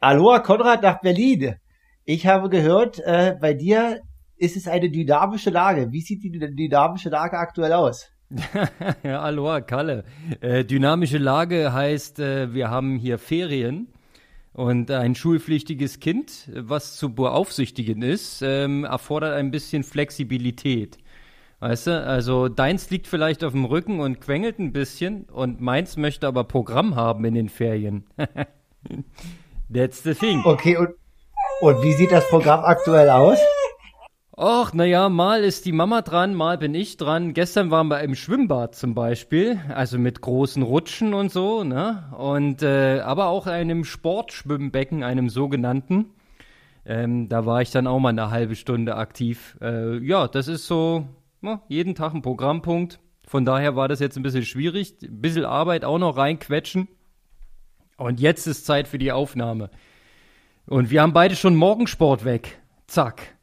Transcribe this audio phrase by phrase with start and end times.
[0.00, 1.54] Aloha Konrad nach Berlin.
[2.04, 4.00] Ich habe gehört, äh, bei dir
[4.36, 5.92] ist es eine dynamische Lage.
[5.92, 8.10] Wie sieht die dynamische Lage aktuell aus?
[9.02, 10.04] ja, aloha Kalle.
[10.40, 13.93] Äh, dynamische Lage heißt, äh, wir haben hier Ferien
[14.54, 20.96] und ein schulpflichtiges Kind, was zu beaufsichtigen ist, ähm, erfordert ein bisschen Flexibilität.
[21.58, 25.96] Weißt du, also deins liegt vielleicht auf dem Rücken und quengelt ein bisschen und meins
[25.96, 28.04] möchte aber Programm haben in den Ferien.
[29.72, 30.42] That's the thing.
[30.44, 30.90] Okay, und,
[31.60, 33.38] und wie sieht das Programm aktuell aus?
[34.36, 37.34] Och, naja, mal ist die Mama dran, mal bin ich dran.
[37.34, 42.12] Gestern waren wir im Schwimmbad zum Beispiel, also mit großen Rutschen und so, ne?
[42.18, 46.06] Und äh, aber auch einem Sportschwimmbecken, einem sogenannten.
[46.84, 49.56] Ähm, da war ich dann auch mal eine halbe Stunde aktiv.
[49.60, 51.06] Äh, ja, das ist so
[51.40, 52.98] ja, jeden Tag ein Programmpunkt.
[53.28, 54.96] Von daher war das jetzt ein bisschen schwierig.
[55.00, 56.88] Ein bisschen Arbeit auch noch reinquetschen.
[57.98, 59.70] Und jetzt ist Zeit für die Aufnahme.
[60.66, 62.58] Und wir haben beide schon Morgensport weg.
[62.88, 63.33] Zack.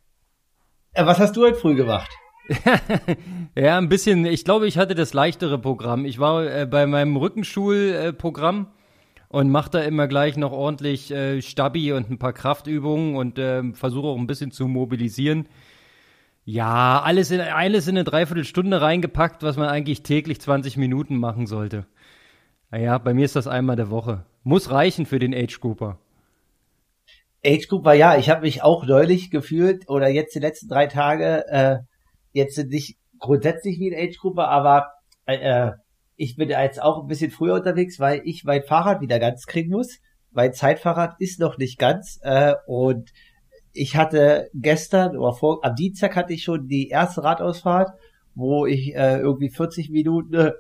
[0.94, 2.10] Äh, was hast du heute früh gemacht?
[3.56, 4.26] ja, ein bisschen.
[4.26, 6.06] Ich glaube, ich hatte das leichtere Programm.
[6.06, 11.42] Ich war äh, bei meinem Rückenschulprogramm äh, und mache da immer gleich noch ordentlich äh,
[11.42, 15.48] Stabi und ein paar Kraftübungen und äh, versuche auch ein bisschen zu mobilisieren.
[16.44, 21.48] Ja, alles in, alles in eine Dreiviertelstunde reingepackt, was man eigentlich täglich 20 Minuten machen
[21.48, 21.86] sollte.
[22.70, 24.26] Naja, bei mir ist das einmal der Woche.
[24.44, 26.00] Muss reichen für den Age Grouper.
[27.44, 31.46] Age Grouper, ja, ich habe mich auch neulich gefühlt oder jetzt die letzten drei Tage,
[31.48, 31.78] äh,
[32.34, 34.92] jetzt nicht grundsätzlich wie ein Age Grouper, aber
[35.26, 35.72] äh,
[36.16, 39.72] ich bin jetzt auch ein bisschen früher unterwegs, weil ich mein Fahrrad wieder ganz kriegen
[39.72, 39.98] muss.
[40.32, 43.10] Mein Zeitfahrrad ist noch nicht ganz äh, und
[43.74, 47.90] ich hatte gestern oder vor, am Dienstag hatte ich schon die erste Radausfahrt,
[48.36, 50.52] wo ich äh, irgendwie 40 Minuten äh,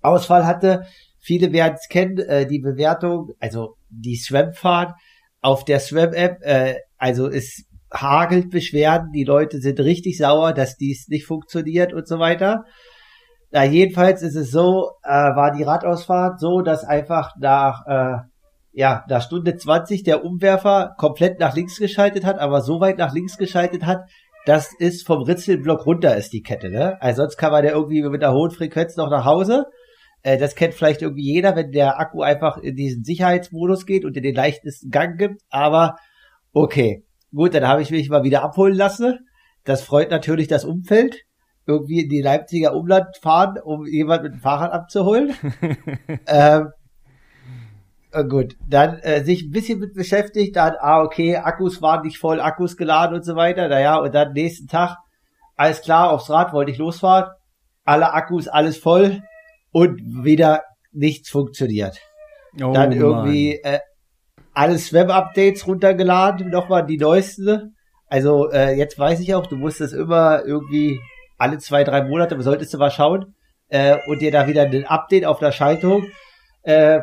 [0.00, 0.86] Ausfall hatte.
[1.18, 4.94] Viele werden es kennen, äh, die Bewertung, also die Swam-Fahrt
[5.44, 11.06] auf der Swam-App, äh, also es hagelt Beschwerden, die Leute sind richtig sauer, dass dies
[11.08, 12.64] nicht funktioniert und so weiter.
[13.50, 18.16] Na, jedenfalls ist es so, äh, war die Radausfahrt so, dass einfach nach äh,
[18.72, 23.12] ja, nach Stunde 20 der Umwerfer komplett nach links geschaltet hat, aber so weit nach
[23.12, 24.00] links geschaltet hat,
[24.46, 27.00] dass es vom Ritzelblock runter ist, die Kette, ne?
[27.00, 29.66] Also sonst kann man der irgendwie mit einer hohen Frequenz noch nach Hause.
[30.24, 34.16] Äh, das kennt vielleicht irgendwie jeder, wenn der Akku einfach in diesen Sicherheitsmodus geht und
[34.16, 35.96] in den leichtesten Gang gibt, aber
[36.52, 37.04] okay.
[37.32, 39.18] Gut, dann habe ich mich mal wieder abholen lassen.
[39.64, 41.22] Das freut natürlich das Umfeld.
[41.66, 45.34] Irgendwie in die Leipziger Umland fahren, um jemand mit dem Fahrrad abzuholen.
[46.26, 46.68] ähm,
[48.12, 52.18] äh, gut, dann äh, sich ein bisschen mit beschäftigt, dann, ah, okay, Akkus waren nicht
[52.18, 54.98] voll, Akkus geladen und so weiter, naja, und dann nächsten Tag,
[55.56, 57.30] alles klar, aufs Rad wollte ich losfahren,
[57.84, 59.22] alle Akkus, alles voll
[59.74, 60.62] und wieder
[60.92, 61.98] nichts funktioniert.
[62.62, 63.80] Oh, dann irgendwie äh,
[64.52, 67.74] alle Swam-Updates runtergeladen, nochmal die neuesten.
[68.06, 71.00] Also äh, jetzt weiß ich auch, du musst das immer irgendwie
[71.38, 73.34] alle zwei, drei Monate, solltest du mal schauen,
[73.68, 76.06] äh, und dir da wieder ein Update auf der Schaltung
[76.62, 77.00] äh,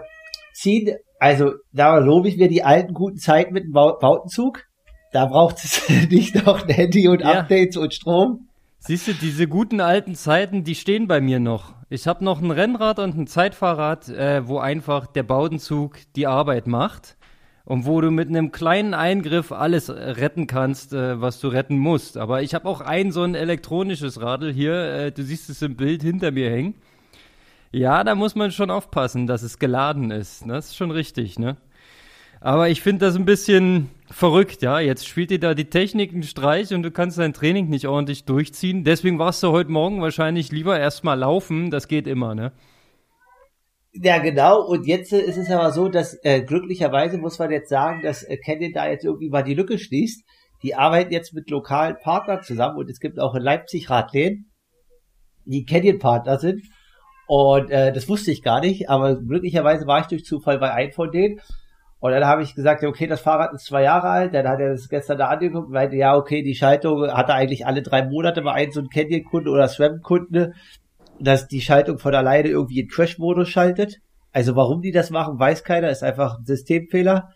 [0.54, 0.96] ziehen.
[1.20, 4.64] Also da lobe ich mir die alten guten Zeiten mit dem Bautenzug.
[5.12, 7.42] Da braucht es nicht noch ein Handy und ja.
[7.42, 8.48] Updates und Strom.
[8.84, 11.76] Siehst du, diese guten alten Zeiten, die stehen bei mir noch.
[11.90, 16.66] Ich habe noch ein Rennrad und ein Zeitfahrrad, äh, wo einfach der Bautenzug die Arbeit
[16.66, 17.16] macht
[17.64, 22.18] und wo du mit einem kleinen Eingriff alles retten kannst, äh, was du retten musst.
[22.18, 25.76] Aber ich habe auch ein so ein elektronisches Radl hier, äh, du siehst es im
[25.76, 26.74] Bild hinter mir hängen.
[27.72, 30.44] Ja, da muss man schon aufpassen, dass es geladen ist.
[30.48, 31.56] Das ist schon richtig, ne?
[32.44, 34.80] Aber ich finde das ein bisschen verrückt, ja.
[34.80, 38.26] Jetzt spielt dir da die Technik einen Streich und du kannst dein Training nicht ordentlich
[38.26, 38.84] durchziehen.
[38.84, 41.70] Deswegen warst du heute Morgen wahrscheinlich lieber erstmal laufen.
[41.70, 42.52] Das geht immer, ne?
[43.94, 44.66] Ja, genau.
[44.66, 48.38] Und jetzt ist es aber so, dass äh, glücklicherweise muss man jetzt sagen, dass äh,
[48.38, 50.24] Canyon da jetzt irgendwie mal die Lücke schließt.
[50.64, 54.52] Die arbeiten jetzt mit lokalen Partnern zusammen und es gibt auch in Leipzig Radläden,
[55.46, 56.64] die Canyon-Partner sind.
[57.28, 60.92] Und äh, das wusste ich gar nicht, aber glücklicherweise war ich durch Zufall bei einem
[60.92, 61.40] von denen.
[62.02, 64.34] Und dann habe ich gesagt, okay, das Fahrrad ist zwei Jahre alt.
[64.34, 67.36] Dann hat er das gestern da angeguckt und meinte, ja, okay, die Schaltung hat er
[67.36, 70.52] eigentlich alle drei Monate bei einem so ein Canyon-Kunde oder Swam-Kunde,
[71.20, 74.00] dass die Schaltung von alleine irgendwie in Crash-Modus schaltet.
[74.34, 77.30] Also warum die das machen, weiß keiner, ist einfach ein Systemfehler.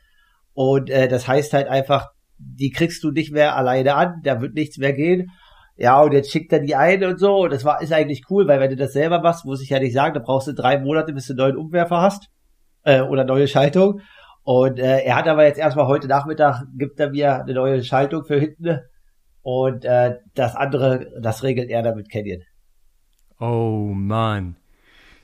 [0.54, 2.08] Und äh, das heißt halt einfach,
[2.38, 5.32] die kriegst du nicht mehr alleine an, da wird nichts mehr gehen
[5.78, 7.44] ja, und jetzt schickt er die ein und so.
[7.44, 9.80] Und das war, ist eigentlich cool, weil wenn du das selber machst, muss ich ja
[9.80, 12.30] nicht sagen, da brauchst du drei Monate, bis du einen neuen Umwerfer hast.
[12.84, 14.00] Äh, oder neue Schaltung.
[14.46, 18.24] Und äh, er hat aber jetzt erstmal heute Nachmittag, gibt er mir eine neue Schaltung
[18.26, 18.80] für hinten
[19.42, 22.44] Und äh, das andere, das regelt er dann mit Canyon.
[23.40, 24.56] Oh Mann.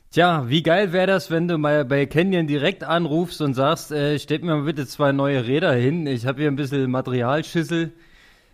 [0.09, 4.17] Tja, wie geil wäre das, wenn du mal bei Canyon direkt anrufst und sagst, äh,
[4.17, 6.07] stellt mir mal bitte zwei neue Räder hin.
[6.07, 7.93] Ich habe hier ein bisschen Materialschüssel.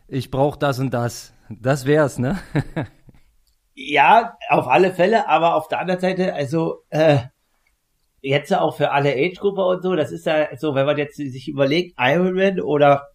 [0.10, 1.34] Ich brauche das und das.
[1.50, 2.40] Das wär's, ne?
[3.74, 7.20] ja, auf alle Fälle, aber auf der anderen Seite, also äh,
[8.30, 11.48] jetzt auch für alle Age-Gruppe und so, das ist ja so, wenn man jetzt sich
[11.48, 13.08] überlegt, Ironman oder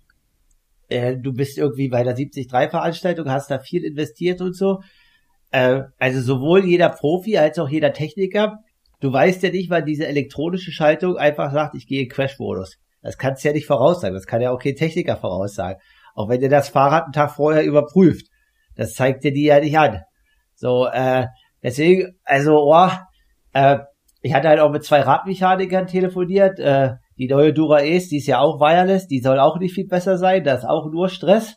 [0.89, 4.81] äh, du bist irgendwie bei der 73-Veranstaltung, hast da viel investiert und so.
[5.51, 8.59] Äh, also sowohl jeder Profi als auch jeder Techniker,
[9.01, 12.79] du weißt ja nicht, wann diese elektronische Schaltung einfach sagt, ich gehe in Crash-Modus.
[13.03, 15.81] Das kannst du ja nicht voraussagen, das kann ja auch kein Techniker voraussagen.
[16.15, 18.27] Auch wenn der das Fahrrad einen Tag vorher überprüft.
[18.77, 20.01] Das zeigt dir die ja nicht an.
[20.55, 21.27] So, äh,
[21.63, 22.91] deswegen, also, oh,
[23.53, 23.79] äh,
[24.23, 26.59] ich hatte halt auch mit zwei Radmechanikern telefoniert.
[26.61, 29.87] Äh, die neue Dura Ace, die ist ja auch wireless, die soll auch nicht viel
[29.87, 30.45] besser sein.
[30.45, 31.57] Das ist auch nur Stress,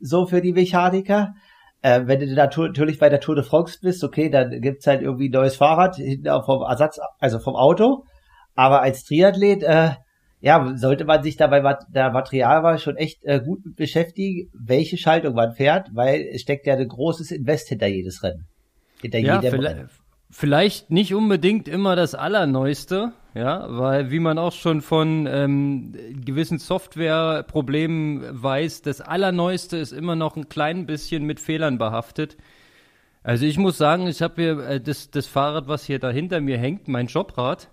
[0.00, 1.34] so für die Mechaniker.
[1.82, 5.28] Äh, wenn du natürlich bei der Tour de France bist, okay, dann gibt's halt irgendwie
[5.28, 8.04] ein neues Fahrrad hinten vom Ersatz, also vom Auto.
[8.54, 9.90] Aber als Triathlet, äh,
[10.40, 11.60] ja, sollte man sich da bei
[11.92, 16.74] der Materialwahl schon echt äh, gut beschäftigen, welche Schaltung man fährt, weil es steckt ja
[16.74, 18.46] ein großes Invest hinter jedes Rennen.
[19.02, 19.90] Hinter ja, jedem Rennen.
[20.38, 25.94] Vielleicht nicht unbedingt immer das Allerneueste, ja, weil wie man auch schon von ähm,
[26.26, 32.36] gewissen Softwareproblemen weiß, das Allerneueste ist immer noch ein klein bisschen mit Fehlern behaftet.
[33.22, 36.42] Also ich muss sagen, ich habe hier äh, das, das Fahrrad, was hier da hinter
[36.42, 37.70] mir hängt, mein Jobrad,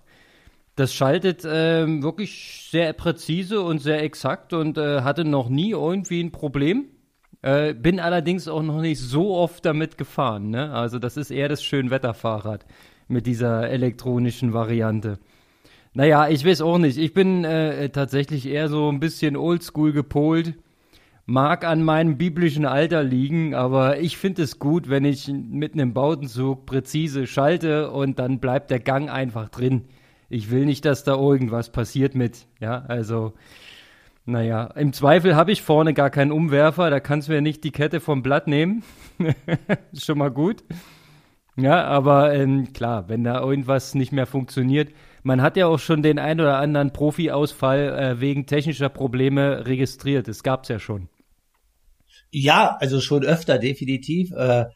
[0.74, 6.22] das schaltet ähm, wirklich sehr präzise und sehr exakt und äh, hatte noch nie irgendwie
[6.22, 6.86] ein Problem.
[7.44, 10.48] Äh, bin allerdings auch noch nicht so oft damit gefahren.
[10.48, 10.72] Ne?
[10.72, 12.64] Also das ist eher das Schönwetterfahrrad
[13.06, 15.18] mit dieser elektronischen Variante.
[15.92, 16.96] Naja, ich weiß auch nicht.
[16.96, 20.54] Ich bin äh, tatsächlich eher so ein bisschen oldschool gepolt.
[21.26, 25.92] Mag an meinem biblischen Alter liegen, aber ich finde es gut, wenn ich mit einem
[25.92, 29.82] Bautenzug präzise schalte und dann bleibt der Gang einfach drin.
[30.30, 32.46] Ich will nicht, dass da irgendwas passiert mit.
[32.58, 33.34] Ja, also
[34.26, 37.72] naja, im Zweifel habe ich vorne gar keinen Umwerfer, da kannst du mir nicht die
[37.72, 38.82] Kette vom Blatt nehmen.
[39.92, 40.64] ist schon mal gut.
[41.56, 44.92] Ja, aber ähm, klar, wenn da irgendwas nicht mehr funktioniert.
[45.22, 50.26] Man hat ja auch schon den ein oder anderen Profi-Ausfall äh, wegen technischer Probleme registriert.
[50.26, 51.08] Das gab's ja schon.
[52.30, 54.32] Ja, also schon öfter, definitiv.
[54.32, 54.66] Äh,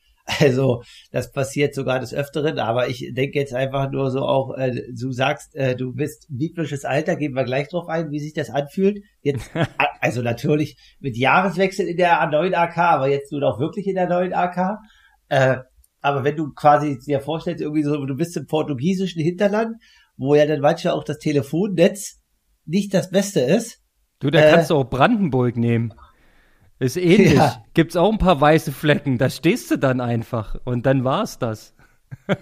[0.41, 4.83] also das passiert sogar des Öfteren, aber ich denke jetzt einfach nur so auch, äh,
[4.93, 8.51] du sagst, äh, du bist biblisches Alter, gehen wir gleich drauf ein, wie sich das
[8.51, 9.03] anfühlt.
[9.23, 9.51] Jetzt,
[10.01, 14.09] also natürlich mit Jahreswechsel in der neuen AK, aber jetzt nur noch wirklich in der
[14.09, 14.79] neuen AK.
[15.29, 15.57] Äh,
[16.01, 19.77] aber wenn du quasi dir vorstellst, irgendwie so, du bist im portugiesischen Hinterland,
[20.17, 22.21] wo ja dann manchmal auch das Telefonnetz
[22.67, 23.81] nicht das Beste ist.
[24.21, 25.95] Du, da äh, kannst du auch Brandenburg nehmen.
[26.79, 27.35] Ist ähnlich.
[27.35, 27.65] Ja.
[27.75, 29.19] Gibt's auch ein paar weiße Flecken.
[29.19, 31.75] Da stehst du dann einfach und dann war's das.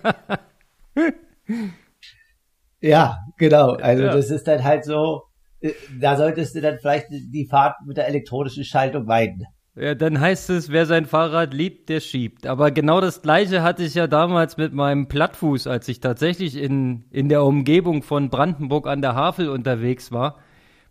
[2.81, 3.73] ja, genau.
[3.73, 4.13] Also ja.
[4.13, 5.23] das ist dann halt so,
[5.61, 9.47] äh, da solltest du dann vielleicht die Fahrt mit der elektronischen Schaltung meiden.
[9.75, 12.47] Ja, dann heißt es, wer sein Fahrrad liebt, der schiebt.
[12.47, 17.05] Aber genau das gleiche hatte ich ja damals mit meinem Plattfuß, als ich tatsächlich in,
[17.11, 20.39] in der Umgebung von Brandenburg an der Havel unterwegs war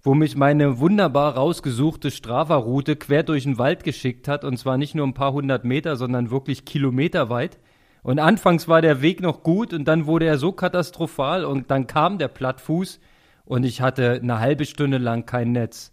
[0.06, 4.94] wo mich meine wunderbar rausgesuchte Strava-Route quer durch den Wald geschickt hat und zwar nicht
[4.94, 7.58] nur ein paar hundert Meter, sondern wirklich kilometerweit.
[8.04, 11.88] Und anfangs war der Weg noch gut und dann wurde er so katastrophal und dann
[11.88, 13.00] kam der Plattfuß
[13.46, 15.92] und ich hatte eine halbe Stunde lang kein Netz.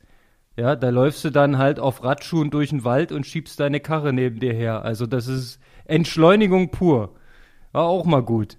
[0.59, 4.13] Ja, da läufst du dann halt auf Radschuhen durch den Wald und schiebst deine Karre
[4.13, 4.85] neben dir her.
[4.85, 7.15] Also das ist Entschleunigung pur.
[7.73, 8.59] War auch mal gut.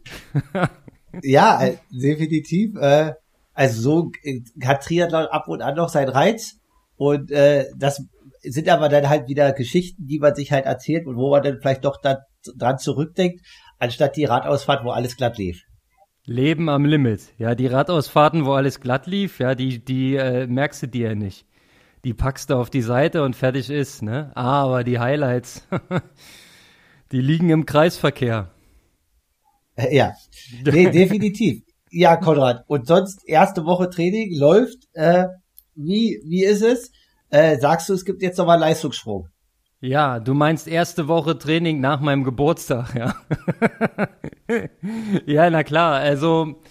[1.21, 2.75] ja, äh, definitiv.
[2.77, 3.13] Äh,
[3.53, 6.59] also so äh, hat Triathlon ab und an noch seinen Reiz.
[6.95, 8.05] Und äh, das
[8.41, 11.59] sind aber dann halt wieder Geschichten, die man sich halt erzählt und wo man dann
[11.59, 12.19] vielleicht doch da,
[12.57, 13.41] dran zurückdenkt,
[13.79, 15.63] anstatt die Radausfahrt, wo alles glatt lief.
[16.25, 17.33] Leben am Limit.
[17.37, 21.15] Ja, die Radausfahrten, wo alles glatt lief, ja, die, die äh, merkst du dir ja
[21.15, 21.45] nicht.
[22.05, 24.31] Die packst du auf die Seite und fertig ist, ne?
[24.35, 25.67] Aber die Highlights,
[27.11, 28.51] die liegen im Kreisverkehr.
[29.75, 30.13] Äh, ja,
[30.65, 31.63] nee, definitiv.
[31.95, 32.63] Ja, Konrad.
[32.65, 34.87] Und sonst erste Woche Training läuft.
[34.93, 35.27] Äh,
[35.75, 36.91] wie wie ist es?
[37.29, 39.27] Äh, sagst du, es gibt jetzt nochmal Leistungssprung?
[39.79, 43.13] Ja, du meinst erste Woche Training nach meinem Geburtstag, ja.
[45.27, 45.99] ja, na klar.
[45.99, 46.61] Also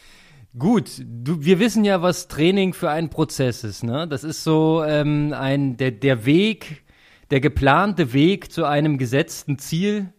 [0.59, 3.85] gut, du, wir wissen ja, was Training für ein Prozess ist.
[3.85, 4.09] Ne?
[4.09, 6.83] Das ist so ähm, ein der der Weg,
[7.31, 10.13] der geplante Weg zu einem gesetzten Ziel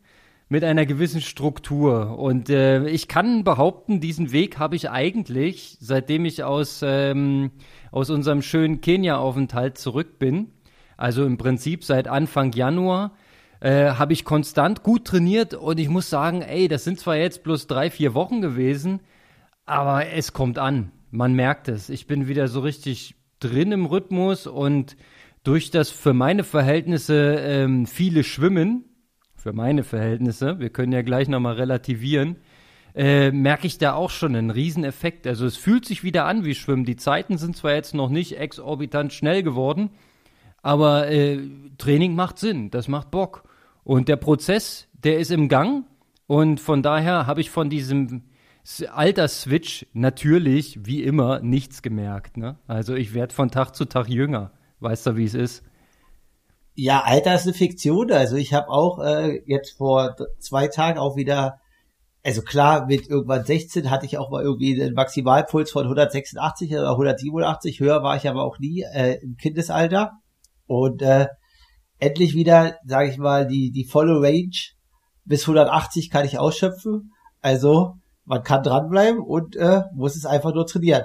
[0.53, 2.19] mit einer gewissen Struktur.
[2.19, 7.50] Und äh, ich kann behaupten, diesen Weg habe ich eigentlich, seitdem ich aus, ähm,
[7.91, 10.51] aus unserem schönen Kenia-Aufenthalt zurück bin,
[10.95, 13.13] Also im Prinzip seit Anfang Januar
[13.62, 17.41] äh, habe ich konstant gut trainiert und ich muss sagen, ey, das sind zwar jetzt
[17.41, 19.00] bloß drei, vier Wochen gewesen,
[19.65, 20.91] aber es kommt an.
[21.10, 21.89] Man merkt es.
[21.89, 24.98] Ich bin wieder so richtig drin im Rhythmus und
[25.43, 28.86] durch das für meine Verhältnisse ähm, viele Schwimmen,
[29.44, 32.38] für meine Verhältnisse, wir können ja gleich nochmal relativieren,
[32.96, 35.28] äh, merke ich da auch schon einen Rieseneffekt.
[35.28, 36.86] Also es fühlt sich wieder an wie Schwimmen.
[36.86, 39.90] Die Zeiten sind zwar jetzt noch nicht exorbitant schnell geworden,
[40.62, 41.40] aber äh,
[41.78, 43.44] Training macht Sinn, das macht Bock.
[43.84, 45.84] Und der Prozess, der ist im Gang
[46.26, 48.24] und von daher habe ich von diesem
[48.94, 52.38] Altersswitch natürlich, wie immer, nichts gemerkt.
[52.38, 52.56] Ne?
[52.66, 54.52] Also ich werde von Tag zu Tag jünger.
[54.80, 55.66] Weißt du, wie es ist?
[56.75, 58.12] Ja, Alter ist eine Fiktion.
[58.12, 61.60] Also ich habe auch äh, jetzt vor zwei Tagen auch wieder
[62.24, 66.92] also klar, mit irgendwann 16 hatte ich auch mal irgendwie einen Maximalpuls von 186 oder
[66.92, 70.13] 187, höher war ich aber auch nie äh, im Kindesalter.
[70.65, 71.27] Und äh,
[72.00, 74.56] endlich wieder, sage ich mal, die, die volle Range
[75.25, 77.12] bis 180 kann ich ausschöpfen.
[77.42, 81.03] Also man kann dranbleiben und äh, muss es einfach nur trainieren.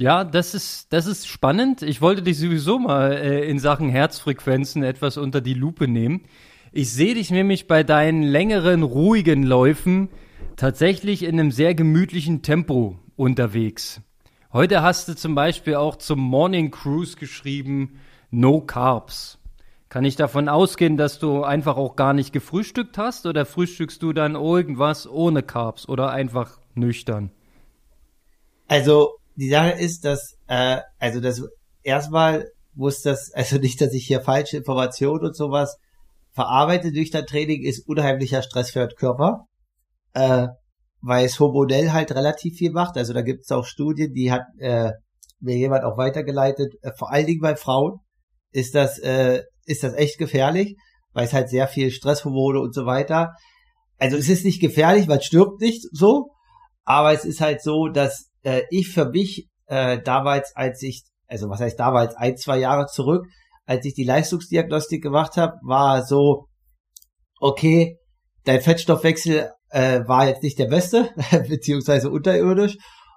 [0.00, 1.82] Ja, das ist, das ist spannend.
[1.82, 6.22] Ich wollte dich sowieso mal äh, in Sachen Herzfrequenzen etwas unter die Lupe nehmen.
[6.72, 10.08] Ich sehe dich nämlich bei deinen längeren, ruhigen Läufen
[10.56, 14.00] tatsächlich in einem sehr gemütlichen Tempo unterwegs.
[14.54, 19.38] Heute hast du zum Beispiel auch zum Morning Cruise geschrieben, No Carbs.
[19.90, 24.14] Kann ich davon ausgehen, dass du einfach auch gar nicht gefrühstückt hast oder frühstückst du
[24.14, 27.32] dann irgendwas ohne Carbs oder einfach nüchtern?
[28.66, 31.42] Also die Sache ist, dass äh, also das
[31.82, 35.76] erstmal muss das also nicht, dass ich hier falsche Informationen und sowas
[36.32, 36.90] verarbeite.
[36.92, 39.46] Nüchtern Training ist unheimlicher Stress für den Körper
[40.14, 40.48] äh,
[41.02, 42.96] weil es hormonell halt relativ viel macht.
[42.96, 44.92] Also da gibt es auch Studien, die hat äh,
[45.40, 46.74] mir jemand auch weitergeleitet.
[46.82, 48.00] Äh, vor allen Dingen bei Frauen
[48.52, 50.76] ist das äh, ist das echt gefährlich,
[51.12, 53.32] weil es halt sehr viel Stresshormone und so weiter.
[53.98, 56.30] Also es ist nicht gefährlich, es stirbt nicht so,
[56.84, 61.48] aber es ist halt so, dass äh, ich für mich äh, damals, als ich, also
[61.48, 63.26] was heißt damals, ein, zwei Jahre zurück,
[63.66, 66.46] als ich die Leistungsdiagnostik gemacht habe, war so,
[67.38, 67.98] okay,
[68.44, 71.10] dein Fettstoffwechsel äh, war jetzt nicht der beste,
[71.48, 72.76] beziehungsweise unterirdisch.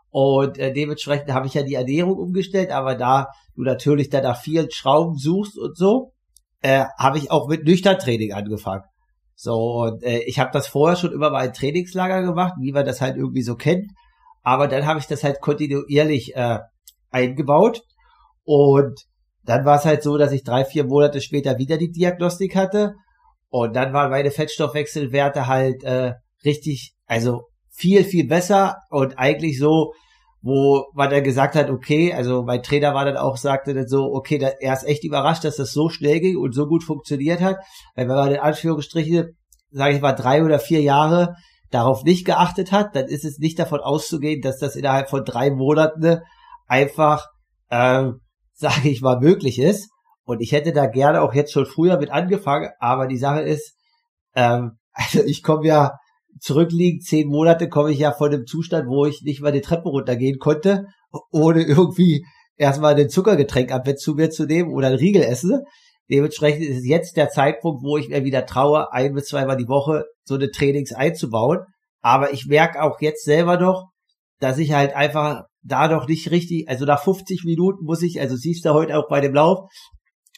[0.10, 4.40] Und äh, dementsprechend habe ich ja die Ernährung umgestellt, aber da du natürlich dann nach
[4.40, 6.12] vielen Schrauben suchst und so,
[6.62, 8.84] äh, habe ich auch mit Nüchtern-Training angefangen.
[9.36, 12.86] So, und äh, ich habe das vorher schon immer mal ein Trainingslager gemacht, wie man
[12.86, 13.88] das halt irgendwie so kennt.
[14.44, 16.60] Aber dann habe ich das halt kontinuierlich äh,
[17.10, 17.82] eingebaut.
[18.44, 19.00] Und
[19.44, 22.94] dann war es halt so, dass ich drei, vier Monate später wieder die Diagnostik hatte.
[23.50, 29.94] Und dann waren meine Fettstoffwechselwerte halt äh, richtig, also viel, viel besser und eigentlich so,
[30.42, 34.12] wo man dann gesagt hat, okay, also mein Trainer war dann auch, sagte dann so,
[34.12, 37.42] okay, da, er ist echt überrascht, dass das so schnell ging und so gut funktioniert
[37.42, 37.58] hat,
[37.96, 39.38] weil wenn man in Anführungsstrichen,
[39.72, 41.36] sage ich mal, drei oder vier Jahre
[41.74, 45.50] darauf nicht geachtet hat, dann ist es nicht davon auszugehen, dass das innerhalb von drei
[45.50, 46.20] Monaten
[46.68, 47.28] einfach,
[47.72, 48.20] ähm,
[48.54, 49.90] sage ich mal, möglich ist.
[50.26, 53.76] Und ich hätte da gerne auch jetzt schon früher mit angefangen, aber die Sache ist,
[54.36, 55.92] ähm, also ich komme ja
[56.40, 59.90] zurückliegen, zehn Monate komme ich ja von dem Zustand, wo ich nicht mal die Treppe
[59.90, 60.86] runtergehen konnte,
[61.32, 62.26] ohne irgendwie
[62.56, 65.62] erstmal ein Zuckergetränk ab zu mir zu nehmen oder ein Riegel essen.
[66.10, 70.06] Dementsprechend ist jetzt der Zeitpunkt, wo ich mir wieder traue, ein bis zweimal die Woche
[70.24, 71.60] so eine Trainings einzubauen.
[72.02, 73.90] Aber ich merke auch jetzt selber noch,
[74.40, 78.36] dass ich halt einfach da noch nicht richtig, also nach 50 Minuten muss ich, also
[78.36, 79.70] siehst du heute auch bei dem Lauf,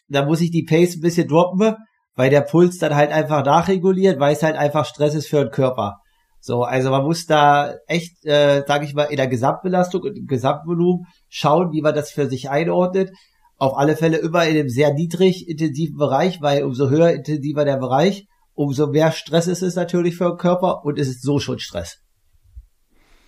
[0.07, 1.75] da muss ich die Pace ein bisschen droppen,
[2.13, 5.51] weil der Puls dann halt einfach nachreguliert, weil es halt einfach Stress ist für den
[5.51, 5.97] Körper.
[6.39, 10.27] So, also man muss da echt, äh, sage ich mal, in der Gesamtbelastung und im
[10.27, 13.09] Gesamtvolumen schauen, wie man das für sich einordnet.
[13.57, 17.77] Auf alle Fälle immer in einem sehr niedrig intensiven Bereich, weil umso höher intensiver der
[17.77, 21.59] Bereich, umso mehr Stress ist es natürlich für den Körper und es ist so schon
[21.59, 21.99] Stress.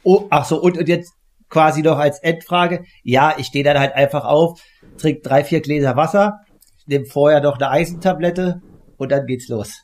[0.04, 1.12] Oh, ach so, und, und jetzt
[1.50, 2.84] quasi noch als Endfrage.
[3.04, 4.62] Ja, ich stehe dann halt einfach auf,
[4.98, 6.40] trinke drei, vier Gläser Wasser,
[6.86, 8.62] nehme vorher noch eine Eisentablette,
[8.98, 9.84] und dann geht's los.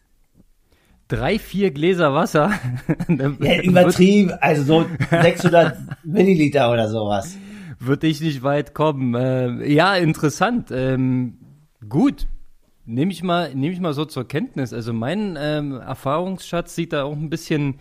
[1.08, 2.52] Drei, vier Gläser Wasser.
[3.08, 7.38] ja, übertrieben, also so 600 Milliliter oder sowas.
[7.86, 9.14] Würde ich nicht weit kommen.
[9.14, 10.70] Äh, ja, interessant.
[10.72, 11.38] Ähm,
[11.88, 12.28] gut,
[12.86, 14.74] nehme ich mal, nehme ich mal so zur Kenntnis.
[14.74, 17.76] Also mein ähm, Erfahrungsschatz sieht da auch ein bisschen,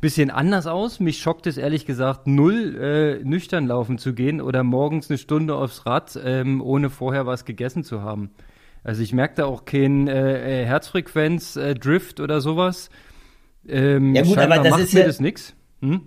[0.00, 0.98] bisschen anders aus.
[0.98, 5.54] Mich schockt es ehrlich gesagt null, äh, nüchtern laufen zu gehen oder morgens eine Stunde
[5.54, 8.30] aufs Rad, ähm, ohne vorher was gegessen zu haben.
[8.82, 12.90] Also ich merke da auch kein äh, äh Herzfrequenz, äh, Drift oder sowas.
[13.68, 15.54] Ähm, ja gut, aber das ist mir ja, das nix.
[15.80, 16.02] Hm?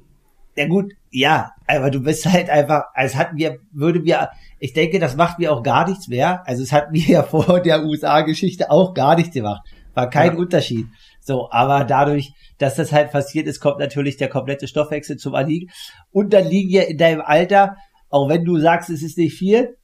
[0.59, 4.99] Ja gut, ja, aber du bist halt einfach, als hatten wir, würde wir, ich denke,
[4.99, 6.45] das macht mir auch gar nichts mehr.
[6.45, 9.61] Also es hat mir ja vor der USA-Geschichte auch gar nichts gemacht.
[9.93, 10.37] War kein ja.
[10.37, 10.87] Unterschied.
[11.21, 15.71] So, aber dadurch, dass das halt passiert ist, kommt natürlich der komplette Stoffwechsel zum Anliegen.
[16.11, 17.77] Und dann liegen ja in deinem Alter,
[18.09, 19.77] auch wenn du sagst, es ist nicht viel,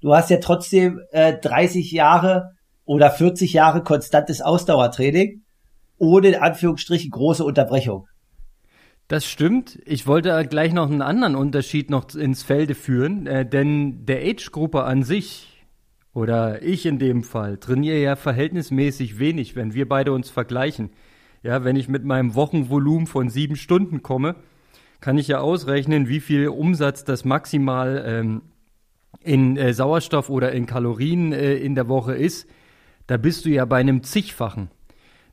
[0.00, 2.50] du hast ja trotzdem äh, 30 Jahre
[2.84, 5.44] oder 40 Jahre konstantes Ausdauertraining
[5.98, 8.08] ohne in Anführungsstrichen große Unterbrechung.
[9.08, 9.78] Das stimmt.
[9.84, 14.82] Ich wollte gleich noch einen anderen Unterschied noch ins Felde führen, äh, denn der Age-Gruppe
[14.82, 15.64] an sich
[16.12, 20.90] oder ich in dem Fall trainiere ja verhältnismäßig wenig, wenn wir beide uns vergleichen.
[21.42, 24.34] Ja, wenn ich mit meinem Wochenvolumen von sieben Stunden komme,
[25.00, 28.42] kann ich ja ausrechnen, wie viel Umsatz das maximal ähm,
[29.20, 32.48] in äh, Sauerstoff oder in Kalorien äh, in der Woche ist.
[33.06, 34.70] Da bist du ja bei einem zigfachen.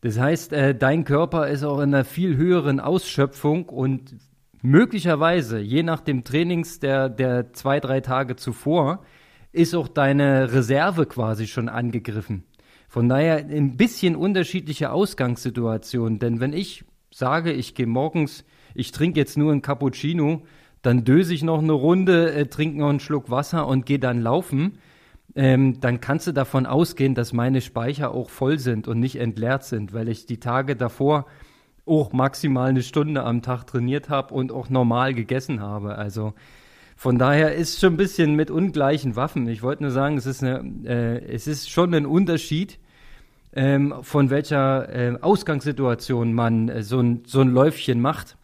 [0.04, 4.18] Das heißt, äh, dein Körper ist auch in einer viel höheren Ausschöpfung und
[4.62, 9.06] möglicherweise, je nach dem Trainings der, der zwei, drei Tage zuvor,
[9.54, 12.44] ist auch deine Reserve quasi schon angegriffen.
[12.90, 16.20] Von daher ein bisschen unterschiedliche Ausgangssituationen.
[16.20, 18.44] Denn wenn ich sage, ich gehe morgens,
[18.76, 20.42] ich trinke jetzt nur ein Cappuccino,
[20.82, 24.22] dann döse ich noch eine Runde, äh, trinke noch einen Schluck Wasser und gehe dann
[24.22, 24.80] laufen
[25.36, 29.64] ähm, dann kannst du davon ausgehen, dass meine Speicher auch voll sind und nicht entleert
[29.64, 31.26] sind, weil ich die Tage davor
[31.86, 35.96] auch maximal eine Stunde am Tag trainiert habe und auch normal gegessen habe.
[35.96, 36.34] Also
[36.96, 39.48] von daher ist schon ein bisschen mit ungleichen Waffen.
[39.48, 42.80] Ich wollte nur sagen, es ist, eine, äh, es ist schon ein Unterschied,
[43.56, 48.38] ähm, von welcher äh, Ausgangssituation man äh, so, ein, so ein Läufchen macht.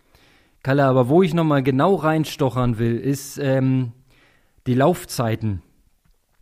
[0.62, 3.94] Kalle, aber wo ich nochmal genau reinstochern will, ist ähm,
[4.68, 5.62] die Laufzeiten.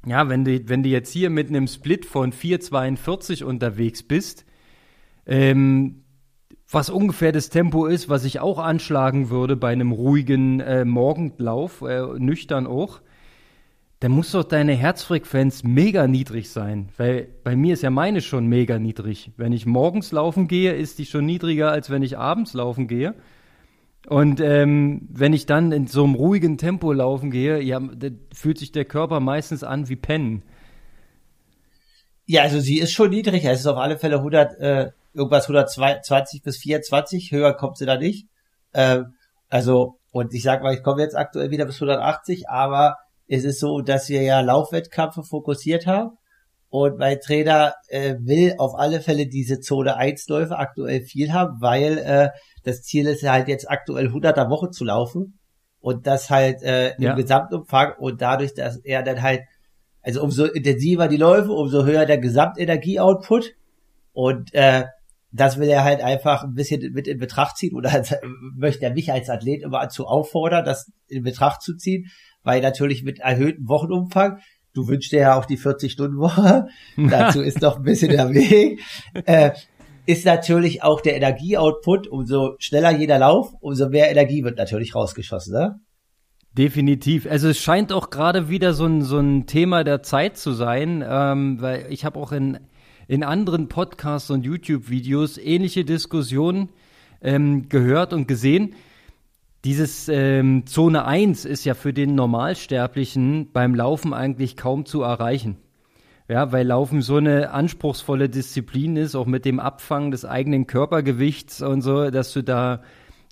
[0.05, 4.45] Ja, wenn du, wenn du jetzt hier mit einem Split von 4,42 unterwegs bist,
[5.25, 6.03] ähm,
[6.69, 11.81] was ungefähr das Tempo ist, was ich auch anschlagen würde bei einem ruhigen äh, Morgenlauf,
[11.81, 13.01] äh, nüchtern auch,
[13.99, 16.89] dann muss doch deine Herzfrequenz mega niedrig sein.
[16.97, 19.31] Weil bei mir ist ja meine schon mega niedrig.
[19.37, 23.15] Wenn ich morgens laufen gehe, ist die schon niedriger, als wenn ich abends laufen gehe.
[24.07, 27.81] Und ähm, wenn ich dann in so einem ruhigen Tempo laufen gehe, ja,
[28.33, 30.43] fühlt sich der Körper meistens an wie Pennen.
[32.25, 33.43] Ja, also sie ist schon niedrig.
[33.43, 37.31] Es ist auf alle Fälle 100, äh, irgendwas 120 bis 24.
[37.33, 38.27] Höher kommt sie da nicht.
[38.71, 39.03] Äh,
[39.49, 42.95] also, und ich sag mal, ich komme jetzt aktuell wieder bis 180, aber
[43.27, 46.17] es ist so, dass wir ja Laufwettkämpfe fokussiert haben.
[46.69, 51.61] Und mein Trainer äh, will auf alle Fälle diese Zone 1 Läufe aktuell viel haben,
[51.61, 52.29] weil äh,
[52.63, 55.39] das Ziel ist halt jetzt aktuell 100er Woche zu laufen
[55.79, 57.15] und das halt äh, im ja.
[57.15, 59.43] Gesamtumfang und dadurch, dass er dann halt,
[60.01, 63.53] also umso intensiver die Läufe, umso höher der Gesamtenergieoutput
[64.11, 64.85] und äh,
[65.31, 68.03] das will er halt einfach ein bisschen mit in Betracht ziehen oder
[68.55, 72.07] möchte er mich als Athlet immer dazu auffordern, das in Betracht zu ziehen,
[72.43, 74.39] weil natürlich mit erhöhtem Wochenumfang
[74.77, 76.67] du wünschst dir ja auch die 40-Stunden-Woche.
[76.97, 78.81] Dazu ist noch ein bisschen der Weg.
[79.25, 79.51] Äh,
[80.05, 85.53] ist natürlich auch der Energieoutput, umso schneller jeder Lauf, umso mehr Energie wird natürlich rausgeschossen,
[85.53, 85.79] ne?
[86.57, 87.29] Definitiv.
[87.29, 91.03] Also es scheint auch gerade wieder so ein, so ein Thema der Zeit zu sein,
[91.07, 92.59] ähm, weil ich habe auch in,
[93.07, 96.69] in anderen Podcasts und YouTube-Videos ähnliche Diskussionen
[97.21, 98.73] ähm, gehört und gesehen.
[99.67, 105.57] Dieses ähm, Zone 1 ist ja für den Normalsterblichen beim Laufen eigentlich kaum zu erreichen.
[106.29, 111.61] Ja, weil Laufen so eine anspruchsvolle Disziplin ist, auch mit dem Abfangen des eigenen Körpergewichts
[111.61, 112.81] und so, dass du da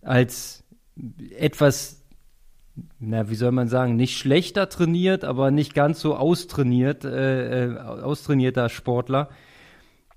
[0.04, 0.65] als
[1.38, 2.04] etwas,
[3.00, 7.80] na, wie soll man sagen, nicht schlechter trainiert, aber nicht ganz so austrainiert, äh, äh
[7.80, 9.30] austrainierter Sportler,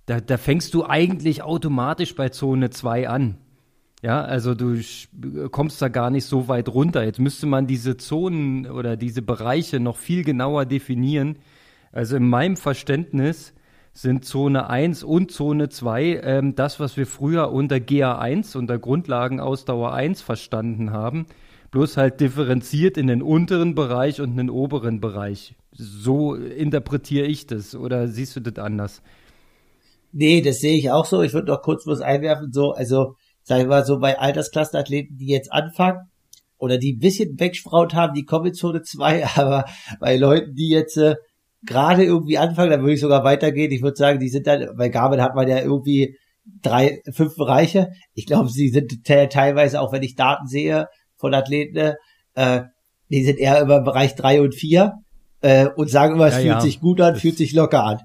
[0.06, 3.38] da, da fängst du eigentlich automatisch bei Zone 2 an.
[4.02, 4.80] Ja, also du
[5.50, 7.04] kommst da gar nicht so weit runter.
[7.04, 11.38] Jetzt müsste man diese Zonen oder diese Bereiche noch viel genauer definieren
[11.92, 13.54] also in meinem Verständnis
[13.92, 19.92] sind Zone 1 und Zone 2 ähm, das, was wir früher unter GA1, unter Grundlagenausdauer
[19.92, 21.26] 1 verstanden haben,
[21.70, 25.54] bloß halt differenziert in den unteren Bereich und den oberen Bereich.
[25.72, 29.02] So interpretiere ich das oder siehst du das anders?
[30.12, 31.22] Nee, das sehe ich auch so.
[31.22, 33.16] Ich würde noch kurz was einwerfen, so, also,
[33.48, 36.10] sag ich mal, so bei Altersklassenathleten, die jetzt anfangen
[36.58, 39.64] oder die ein bisschen wegspraut haben, die kommen in Zone 2, aber
[40.00, 41.16] bei Leuten, die jetzt äh,
[41.62, 43.72] gerade irgendwie anfangen, dann würde ich sogar weitergehen.
[43.72, 46.16] Ich würde sagen, die sind dann, bei Garmin hat man ja irgendwie
[46.62, 47.90] drei, fünf Bereiche.
[48.14, 51.94] Ich glaube, sie sind teilweise, auch wenn ich Daten sehe von Athleten,
[52.34, 52.62] äh,
[53.10, 54.92] die sind eher über Bereich drei und vier
[55.40, 56.60] äh, und sagen immer, es ja, fühlt ja.
[56.60, 57.98] sich gut an, fühlt sich locker an.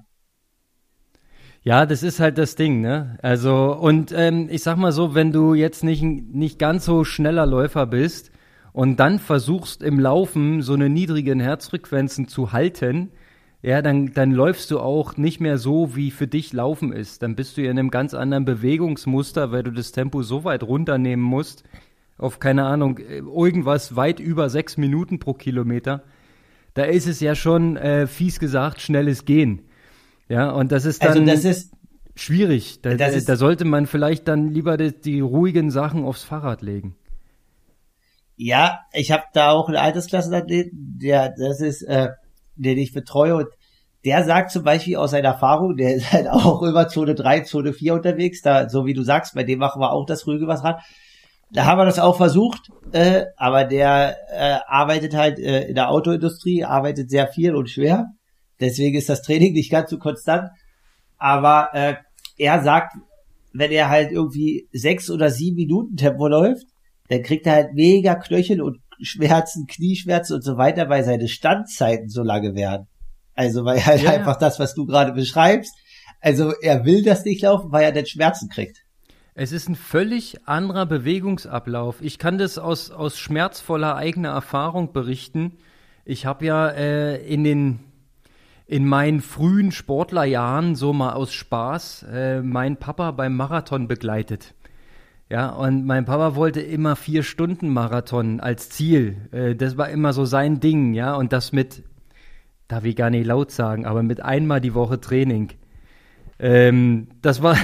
[1.66, 3.18] Ja, das ist halt das Ding, ne?
[3.22, 7.46] Also, und ähm, ich sag mal so, wenn du jetzt nicht, nicht ganz so schneller
[7.46, 8.30] Läufer bist
[8.74, 13.12] und dann versuchst im Laufen so eine niedrigen Herzfrequenzen zu halten,
[13.62, 17.22] ja, dann, dann läufst du auch nicht mehr so, wie für dich Laufen ist.
[17.22, 20.64] Dann bist du ja in einem ganz anderen Bewegungsmuster, weil du das Tempo so weit
[20.64, 21.64] runternehmen musst,
[22.18, 26.02] auf keine Ahnung, irgendwas weit über sechs Minuten pro Kilometer.
[26.74, 29.62] Da ist es ja schon, äh, fies gesagt, schnelles Gehen.
[30.28, 31.72] Ja, und das ist also dann also das ist,
[32.14, 32.80] schwierig.
[32.82, 36.62] Da, das ist, da sollte man vielleicht dann lieber die, die ruhigen Sachen aufs Fahrrad
[36.62, 36.96] legen.
[38.36, 42.08] Ja, ich habe da auch eine Altersklasse, der, das ist, äh,
[42.56, 43.46] den ich betreue und
[44.04, 47.72] der sagt zum Beispiel aus seiner Erfahrung, der ist halt auch über Zone 3, Zone
[47.72, 50.62] 4 unterwegs, da, so wie du sagst, bei dem machen wir auch das ruhige was
[50.62, 50.76] ran.
[51.50, 55.90] Da haben wir das auch versucht, äh, aber der äh, arbeitet halt äh, in der
[55.90, 58.08] Autoindustrie, arbeitet sehr viel und schwer.
[58.60, 60.50] Deswegen ist das Training nicht ganz so konstant.
[61.18, 61.94] Aber äh,
[62.36, 62.96] er sagt,
[63.52, 66.66] wenn er halt irgendwie sechs oder sieben Minuten Tempo läuft,
[67.08, 72.08] dann kriegt er halt mega Knöchel und Schmerzen, Knieschmerzen und so weiter, weil seine Standzeiten
[72.08, 72.86] so lange werden.
[73.34, 75.74] Also weil halt ja, einfach das, was du gerade beschreibst.
[76.20, 78.78] Also er will das nicht laufen, weil er dann Schmerzen kriegt.
[79.34, 82.00] Es ist ein völlig anderer Bewegungsablauf.
[82.00, 85.58] Ich kann das aus, aus schmerzvoller eigener Erfahrung berichten.
[86.04, 87.80] Ich habe ja äh, in den
[88.66, 94.54] in meinen frühen Sportlerjahren so mal aus Spaß äh, meinen Papa beim Marathon begleitet.
[95.30, 99.16] Ja, und mein Papa wollte immer vier Stunden Marathon als Ziel.
[99.32, 101.82] Äh, das war immer so sein Ding, ja, und das mit,
[102.68, 105.50] darf ich gar nicht laut sagen, aber mit einmal die Woche Training.
[106.38, 107.56] Ähm, das war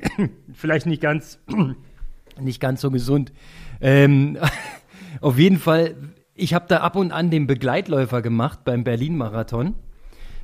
[0.52, 1.40] vielleicht nicht ganz,
[2.40, 3.32] nicht ganz so gesund.
[3.80, 4.38] Ähm,
[5.20, 5.94] auf jeden Fall,
[6.34, 9.74] ich habe da ab und an den Begleitläufer gemacht beim Berlin-Marathon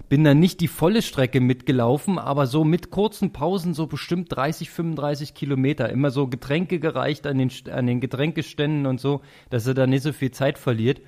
[0.08, 4.70] bin dann nicht die volle Strecke mitgelaufen, aber so mit kurzen Pausen so bestimmt 30,
[4.70, 5.88] 35 Kilometer.
[5.88, 10.02] Immer so Getränke gereicht an den, an den Getränkeständen und so, dass er da nicht
[10.02, 11.00] so viel Zeit verliert.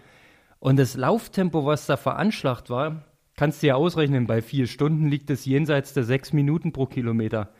[0.58, 3.04] Und das Lauftempo, was da veranschlagt war,
[3.36, 7.50] kannst du ja ausrechnen, bei vier Stunden liegt es jenseits der sechs Minuten pro Kilometer.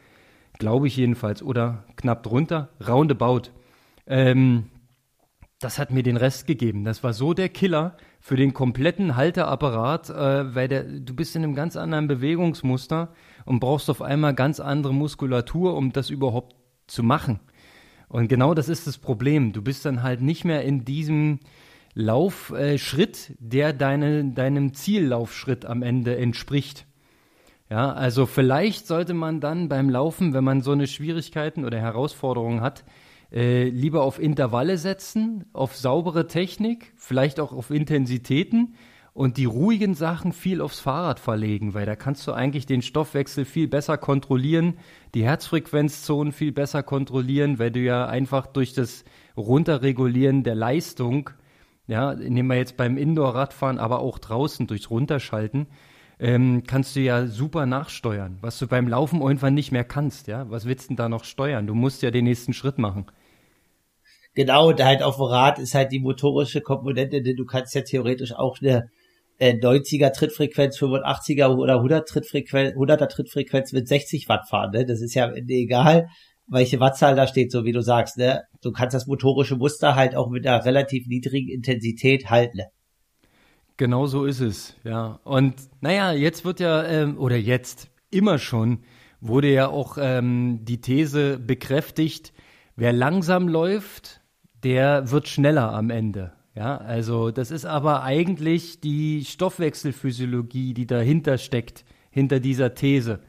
[0.59, 1.43] Glaube ich jedenfalls.
[1.43, 2.71] Oder knapp drunter.
[2.87, 3.51] Roundabout.
[4.07, 4.71] Ähm,
[5.61, 6.85] das hat mir den Rest gegeben.
[6.85, 11.45] Das war so der Killer für den kompletten Halteapparat, äh, weil der, du bist in
[11.45, 13.13] einem ganz anderen Bewegungsmuster
[13.45, 16.57] und brauchst auf einmal ganz andere Muskulatur, um das überhaupt
[16.89, 17.39] zu machen.
[18.09, 19.53] Und genau das ist das Problem.
[19.53, 21.39] Du bist dann halt nicht mehr in diesem
[21.95, 26.85] Laufschritt, äh, der deine, deinem Ziellaufschritt am Ende entspricht.
[27.71, 32.61] Ja, also vielleicht sollte man dann beim Laufen, wenn man so eine Schwierigkeiten oder Herausforderungen
[32.61, 32.83] hat,
[33.33, 38.75] äh, lieber auf Intervalle setzen, auf saubere Technik, vielleicht auch auf Intensitäten
[39.17, 43.47] und die ruhigen Sachen viel aufs Fahrrad verlegen, weil da kannst du eigentlich den Stoffwechsel
[43.47, 44.75] viel besser kontrollieren,
[45.15, 49.05] die Herzfrequenzzonen viel besser kontrollieren, weil du ja einfach durch das
[49.37, 51.31] Runterregulieren der Leistung,
[51.87, 55.67] ja, nehmen wir jetzt beim Indoor-Radfahren, aber auch draußen durchs Runterschalten,
[56.19, 60.49] ähm, kannst du ja super nachsteuern, was du beim Laufen irgendwann nicht mehr kannst, ja.
[60.51, 61.67] Was willst du denn da noch steuern?
[61.67, 63.07] Du musst ja den nächsten Schritt machen.
[64.35, 67.83] Genau, und halt auf dem Rad ist halt die motorische Komponente, denn du kannst ja
[67.83, 68.91] theoretisch auch eine
[69.39, 74.85] äh, 90er Trittfrequenz, 85er oder 100 Trittfrequenz, 100er Trittfrequenz mit 60 Watt fahren, ne?
[74.87, 76.09] Das ist ja egal,
[76.47, 78.43] welche Wattzahl da steht, so wie du sagst, ne?
[78.63, 82.61] Du kannst das motorische Muster halt auch mit einer relativ niedrigen Intensität halten.
[83.77, 85.21] Genau so ist es, ja.
[85.25, 88.81] Und naja, jetzt wird ja, ähm, oder jetzt immer schon,
[89.21, 92.33] wurde ja auch ähm, die These bekräftigt,
[92.77, 94.23] wer langsam läuft,
[94.63, 96.33] der wird schneller am Ende.
[96.55, 103.21] Ja, also das ist aber eigentlich die Stoffwechselphysiologie, die dahinter steckt, hinter dieser These.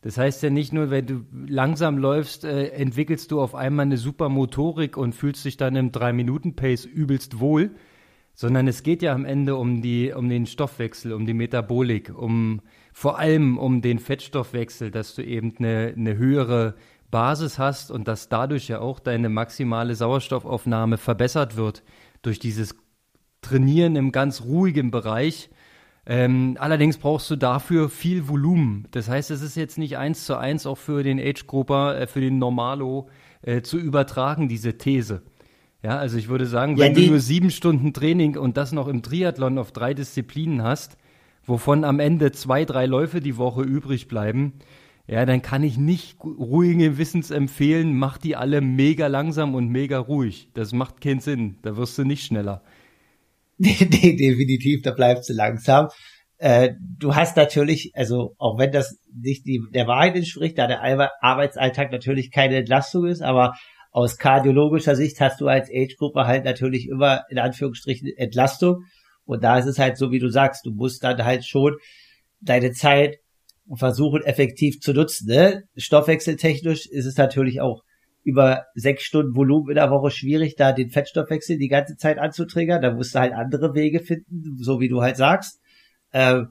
[0.00, 3.98] Das heißt ja nicht nur, wenn du langsam läufst, äh, entwickelst du auf einmal eine
[3.98, 7.72] super Motorik und fühlst dich dann im 3-Minuten-Pace übelst wohl,
[8.40, 12.62] sondern es geht ja am Ende um die, um den Stoffwechsel, um die Metabolik, um
[12.90, 16.74] vor allem um den Fettstoffwechsel, dass du eben eine, eine höhere
[17.10, 21.82] Basis hast und dass dadurch ja auch deine maximale Sauerstoffaufnahme verbessert wird
[22.22, 22.74] durch dieses
[23.42, 25.50] Trainieren im ganz ruhigen Bereich.
[26.06, 28.88] Ähm, allerdings brauchst du dafür viel Volumen.
[28.92, 32.22] Das heißt, es ist jetzt nicht eins zu eins auch für den Age-Grupper, äh, für
[32.22, 33.10] den Normalo
[33.42, 35.20] äh, zu übertragen, diese These.
[35.82, 38.86] Ja, also ich würde sagen, wenn ja, du nur sieben Stunden Training und das noch
[38.86, 40.98] im Triathlon auf drei Disziplinen hast,
[41.44, 44.54] wovon am Ende zwei, drei Läufe die Woche übrig bleiben,
[45.06, 49.98] ja, dann kann ich nicht ruhige Wissens empfehlen, mach die alle mega langsam und mega
[49.98, 50.48] ruhig.
[50.54, 51.56] Das macht keinen Sinn.
[51.62, 52.62] Da wirst du nicht schneller.
[53.62, 55.88] Nee, definitiv, da bleibst du langsam.
[56.38, 60.82] Äh, du hast natürlich, also auch wenn das nicht die, der Wahrheit entspricht, da der
[61.20, 63.52] Arbeitsalltag natürlich keine Entlastung ist, aber
[63.90, 68.84] aus kardiologischer Sicht hast du als Age-Gruppe halt natürlich immer in Anführungsstrichen Entlastung.
[69.24, 71.76] Und da ist es halt so, wie du sagst, du musst dann halt schon
[72.40, 73.18] deine Zeit
[73.74, 75.28] versuchen effektiv zu nutzen.
[75.28, 75.64] Ne?
[75.76, 77.82] Stoffwechseltechnisch ist es natürlich auch
[78.22, 82.82] über sechs Stunden Volumen in der Woche schwierig, da den Fettstoffwechsel die ganze Zeit anzutriggern.
[82.82, 85.60] Da musst du halt andere Wege finden, so wie du halt sagst.
[86.12, 86.48] Ähm,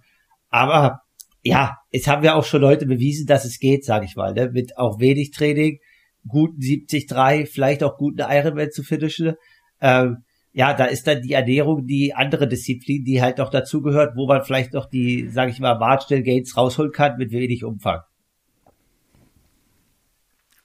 [0.49, 1.01] aber
[1.43, 4.49] ja, es haben ja auch schon Leute bewiesen, dass es geht, sage ich mal, ne?
[4.51, 5.79] mit auch wenig Training,
[6.27, 9.35] guten 70-3, vielleicht auch guten Ironman zu finishen.
[9.81, 14.27] Ähm, ja, da ist dann die Ernährung die andere Disziplin, die halt noch dazugehört, wo
[14.27, 18.01] man vielleicht noch die, sage ich mal, Marginal Gains rausholen kann mit wenig Umfang.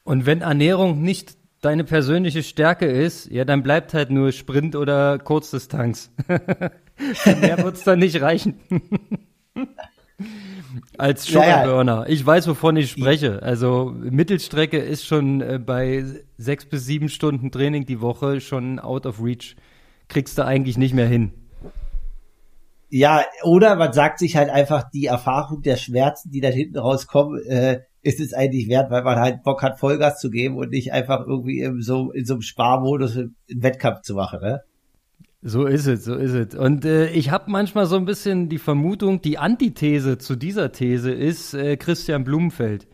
[0.02, 5.18] Und wenn Ernährung nicht deine persönliche Stärke ist, ja, dann bleibt halt nur Sprint oder
[5.18, 6.12] Kurzdistanz.
[6.28, 8.60] mehr wird's dann nicht reichen.
[10.98, 11.92] Als Sugarburner.
[11.92, 12.08] Ja, ja.
[12.08, 13.42] Ich weiß, wovon ich spreche.
[13.42, 16.04] Also Mittelstrecke ist schon äh, bei
[16.36, 19.56] sechs bis sieben Stunden Training die Woche schon out of reach.
[20.08, 21.32] Kriegst du eigentlich nicht mehr hin.
[22.90, 27.40] Ja, oder man sagt sich halt einfach, die Erfahrung der Schmerzen, die dann hinten rauskommen,
[27.46, 30.92] äh, ist es eigentlich wert, weil man halt Bock hat, Vollgas zu geben und nicht
[30.92, 34.62] einfach irgendwie in so, in so einem Sparmodus einen Wettkampf zu machen, ne?
[35.46, 36.54] So ist es, so ist es.
[36.54, 41.12] Und äh, ich habe manchmal so ein bisschen die Vermutung, die Antithese zu dieser These
[41.12, 42.88] ist äh, Christian Blumenfeld,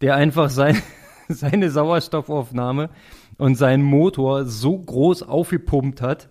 [0.00, 0.80] der einfach sein,
[1.28, 2.90] seine Sauerstoffaufnahme
[3.38, 6.28] und seinen Motor so groß aufgepumpt hat,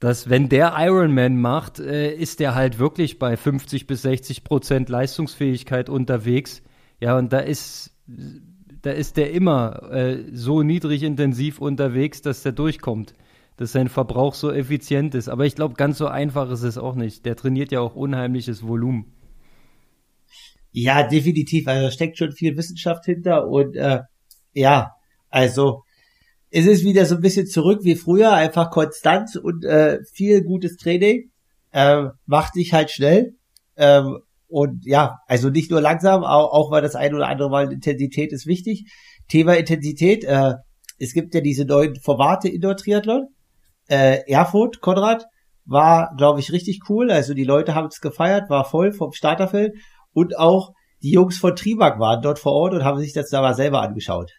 [0.00, 4.88] dass wenn der Ironman macht, äh, ist der halt wirklich bei 50 bis 60 Prozent
[4.88, 6.64] Leistungsfähigkeit unterwegs.
[6.98, 7.94] Ja, und da ist
[8.82, 13.14] da ist der immer äh, so niedrig intensiv unterwegs, dass der durchkommt
[13.56, 15.28] dass sein Verbrauch so effizient ist.
[15.28, 17.24] Aber ich glaube, ganz so einfach ist es auch nicht.
[17.24, 19.12] Der trainiert ja auch unheimliches Volumen.
[20.72, 21.68] Ja, definitiv.
[21.68, 24.00] Also da steckt schon viel Wissenschaft hinter und äh,
[24.52, 24.92] ja,
[25.30, 25.82] also
[26.50, 30.76] es ist wieder so ein bisschen zurück wie früher, einfach konstant und äh, viel gutes
[30.76, 31.30] Training.
[31.72, 33.34] Äh, macht dich halt schnell.
[33.76, 37.72] Ähm, und ja, also nicht nur langsam, auch, auch weil das ein oder andere Mal
[37.72, 38.84] Intensität ist wichtig.
[39.28, 40.54] Thema Intensität, äh,
[40.98, 43.26] es gibt ja diese neuen Formate Indoor-Triathlon
[43.88, 45.26] äh, Erfurt, Konrad,
[45.64, 47.10] war, glaube ich, richtig cool.
[47.10, 49.74] Also die Leute haben es gefeiert, war voll vom Starterfeld
[50.12, 50.72] und auch
[51.02, 53.82] die Jungs von Trimark waren dort vor Ort und haben sich das da mal selber
[53.82, 54.32] angeschaut.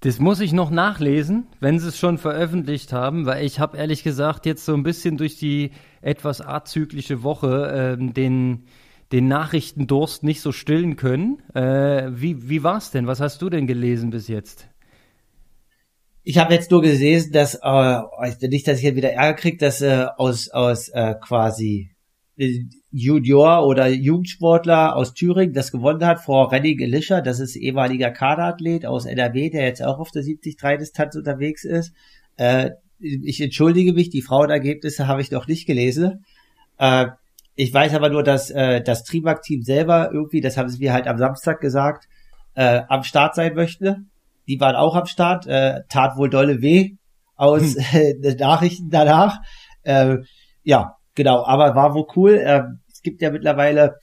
[0.00, 4.02] Das muss ich noch nachlesen, wenn sie es schon veröffentlicht haben, weil ich habe ehrlich
[4.02, 8.64] gesagt jetzt so ein bisschen durch die etwas azyklische Woche ähm, den,
[9.12, 11.40] den Nachrichtendurst nicht so stillen können.
[11.54, 13.06] Äh, wie wie war's denn?
[13.06, 14.71] Was hast du denn gelesen bis jetzt?
[16.24, 18.00] Ich habe jetzt nur gesehen, dass äh,
[18.42, 21.90] nicht, dass ich jetzt wieder Ärger kriege, dass äh, aus aus äh, quasi
[22.36, 22.60] äh,
[22.92, 27.22] Junior oder Jugendsportler aus Thüringen das gewonnen hat vor Renning Elisha.
[27.22, 31.92] Das ist ehemaliger Kaderathlet aus NRW, der jetzt auch auf der 70-3-Distanz unterwegs ist.
[32.36, 36.24] Äh, ich entschuldige mich, die Frauenergebnisse habe ich noch nicht gelesen.
[36.78, 37.06] Äh,
[37.56, 41.08] ich weiß aber nur, dass äh, das Trimark-Team selber irgendwie, das haben sie mir halt
[41.08, 42.06] am Samstag gesagt,
[42.54, 44.04] äh, am Start sein möchte
[44.48, 46.96] die waren auch am Start, äh, tat wohl dolle weh
[47.36, 48.22] aus hm.
[48.22, 49.38] äh, Nachrichten danach.
[49.82, 50.18] Äh,
[50.62, 52.34] ja, genau, aber war wohl cool.
[52.34, 53.96] Äh, es gibt ja mittlerweile,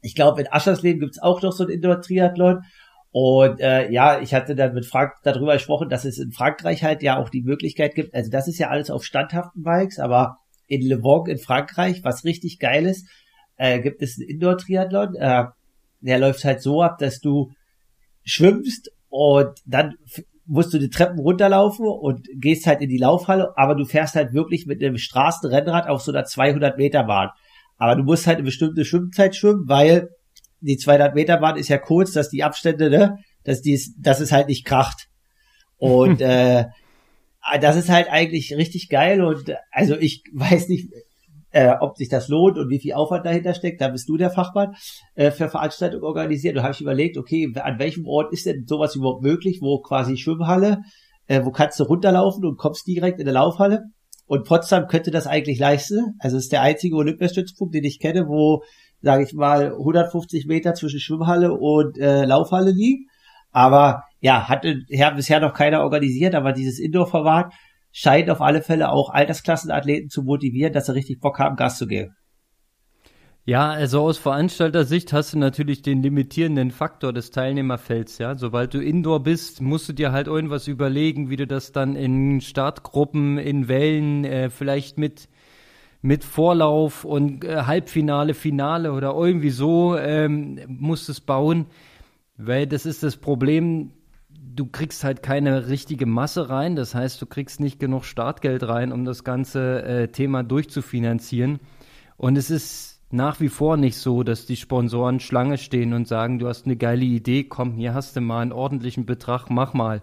[0.00, 2.62] ich glaube, in Aschersleben gibt's auch noch so ein Indoor-Triathlon.
[3.10, 7.02] Und äh, ja, ich hatte dann mit Frank darüber gesprochen, dass es in Frankreich halt
[7.02, 10.86] ja auch die Möglichkeit gibt, also das ist ja alles auf standhaften Bikes, aber in
[10.86, 13.08] Le Mans in Frankreich, was richtig geil ist,
[13.56, 15.14] äh, gibt es einen Indoor-Triathlon.
[15.14, 15.44] Äh,
[16.00, 17.50] der läuft halt so ab, dass du
[18.24, 19.94] schwimmst und dann
[20.48, 24.32] musst du die Treppen runterlaufen und gehst halt in die Laufhalle, aber du fährst halt
[24.32, 27.28] wirklich mit einem Straßenrennrad auf so einer 200 Meter Bahn.
[27.76, 30.08] Aber du musst halt eine bestimmte Schwimmzeit schwimmen, weil
[30.60, 34.32] die 200 Meter Bahn ist ja kurz, dass die Abstände, ne, dass die, dass es
[34.32, 35.08] halt nicht kracht.
[35.76, 36.64] Und äh,
[37.60, 40.88] das ist halt eigentlich richtig geil und also ich weiß nicht,
[41.50, 44.30] äh, ob sich das lohnt und wie viel Aufwand dahinter steckt, da bist du der
[44.30, 44.74] Fachmann
[45.14, 46.56] äh, für Veranstaltungen organisiert.
[46.56, 50.16] Da habe ich überlegt, okay, an welchem Ort ist denn sowas überhaupt möglich, wo quasi
[50.16, 50.82] Schwimmhalle,
[51.26, 53.84] äh, wo kannst du runterlaufen und kommst direkt in der Laufhalle?
[54.26, 56.16] Und Potsdam könnte das eigentlich leisten.
[56.18, 58.62] Also es ist der einzige Olympiastützpunkt, den ich kenne, wo,
[59.00, 63.06] sage ich mal, 150 Meter zwischen Schwimmhalle und äh, Laufhalle liegen.
[63.52, 67.54] Aber ja, hat ja, bisher noch keiner organisiert, aber dieses Indoor-Format
[67.98, 71.88] scheint auf alle Fälle auch Altersklassenathleten zu motivieren, dass sie richtig Bock haben, Gas zu
[71.88, 72.14] geben.
[73.44, 78.36] Ja, also aus Veranstalter-Sicht hast du natürlich den limitierenden Faktor des Teilnehmerfelds, ja.
[78.36, 82.40] Sobald du Indoor bist, musst du dir halt irgendwas überlegen, wie du das dann in
[82.40, 85.28] Startgruppen, in Wellen, äh, vielleicht mit,
[86.00, 91.66] mit Vorlauf und äh, Halbfinale, Finale oder irgendwie so ähm, musst es bauen.
[92.36, 93.90] Weil das ist das Problem,
[94.58, 96.76] du kriegst halt keine richtige Masse rein.
[96.76, 101.60] Das heißt, du kriegst nicht genug Startgeld rein, um das ganze äh, Thema durchzufinanzieren.
[102.16, 106.38] Und es ist nach wie vor nicht so, dass die Sponsoren Schlange stehen und sagen,
[106.38, 110.02] du hast eine geile Idee, komm, hier hast du mal einen ordentlichen Betrag, mach mal.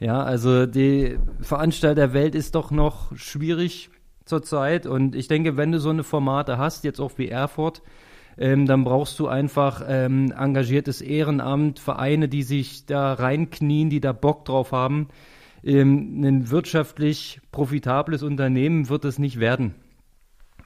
[0.00, 3.90] Ja, also die Veranstalterwelt ist doch noch schwierig
[4.24, 7.82] zurzeit und ich denke, wenn du so eine Formate hast, jetzt auch wie Erfurt,
[8.38, 14.12] ähm, dann brauchst du einfach ähm, engagiertes Ehrenamt, Vereine, die sich da reinknien, die da
[14.12, 15.08] Bock drauf haben.
[15.62, 19.74] Ähm, ein wirtschaftlich profitables Unternehmen wird es nicht werden.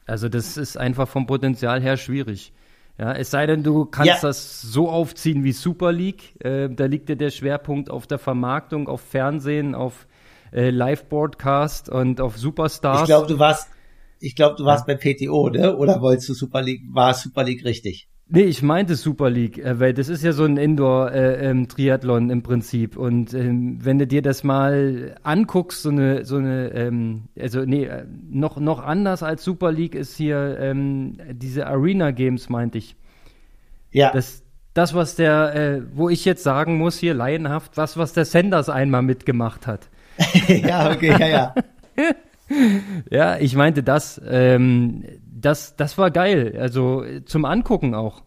[0.06, 2.52] Also das ist einfach vom Potenzial her schwierig.
[2.98, 4.18] Ja, es sei denn, du kannst ja.
[4.20, 6.34] das so aufziehen wie Super League.
[6.44, 10.06] Äh, da liegt ja der Schwerpunkt auf der Vermarktung, auf Fernsehen, auf
[10.52, 13.02] äh, Live-Broadcast und auf Superstars.
[13.02, 13.68] Ich glaube, du warst,
[14.24, 14.94] ich glaube, du warst ja.
[14.94, 15.76] bei PTO, ne?
[15.76, 18.08] Oder wolltest du Super League, war Super League richtig?
[18.26, 22.30] Nee, ich meinte Super League, äh, weil das ist ja so ein Indoor-Triathlon äh, ähm,
[22.30, 22.96] im Prinzip.
[22.96, 27.84] Und ähm, wenn du dir das mal anguckst, so eine, so eine, ähm, also nee,
[27.84, 30.74] äh, noch, noch anders als Super League ist hier
[31.32, 32.96] diese Arena Games, meinte ich.
[33.92, 34.10] Ja.
[34.10, 38.24] Das, das, was der, äh, wo ich jetzt sagen muss, hier laienhaft, was, was der
[38.24, 39.88] Sanders einmal mitgemacht hat.
[40.48, 41.54] ja, okay, ja, ja.
[43.10, 44.20] ja, ich meinte das.
[44.26, 46.56] Ähm, das, das war geil.
[46.58, 48.22] Also zum Angucken auch.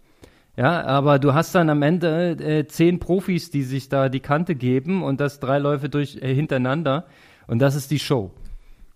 [0.55, 4.55] Ja, aber du hast dann am Ende äh, zehn Profis, die sich da die Kante
[4.55, 7.05] geben und das drei Läufe durch äh, hintereinander
[7.45, 8.31] und das ist die Show.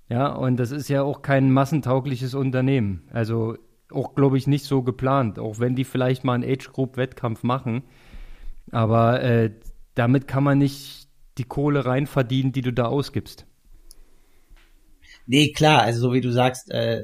[0.09, 3.03] Ja, und das ist ja auch kein massentaugliches Unternehmen.
[3.13, 3.55] Also
[3.91, 7.83] auch, glaube ich, nicht so geplant, auch wenn die vielleicht mal einen Age-Group-Wettkampf machen.
[8.71, 9.51] Aber äh,
[9.95, 13.45] damit kann man nicht die Kohle rein verdienen, die du da ausgibst.
[15.25, 17.03] Nee, klar, also so wie du sagst, äh,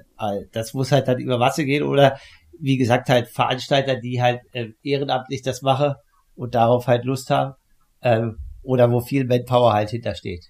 [0.52, 2.18] das muss halt dann über Wasser gehen oder
[2.60, 5.96] wie gesagt halt Veranstalter, die halt äh, ehrenamtlich das machen
[6.36, 7.54] und darauf halt Lust haben
[8.02, 8.28] äh,
[8.64, 10.50] oder wo viel Manpower halt hintersteht.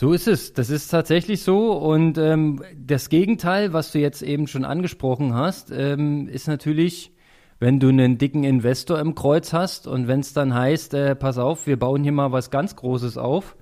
[0.00, 0.52] So ist es.
[0.52, 1.72] Das ist tatsächlich so.
[1.72, 7.12] Und ähm, das Gegenteil, was du jetzt eben schon angesprochen hast, ähm, ist natürlich,
[7.58, 11.36] wenn du einen dicken Investor im Kreuz hast und wenn es dann heißt, äh, pass
[11.36, 13.56] auf, wir bauen hier mal was ganz Großes auf,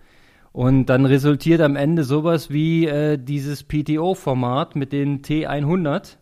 [0.56, 6.16] und dann resultiert am Ende sowas wie äh, dieses PTO-Format mit den T100.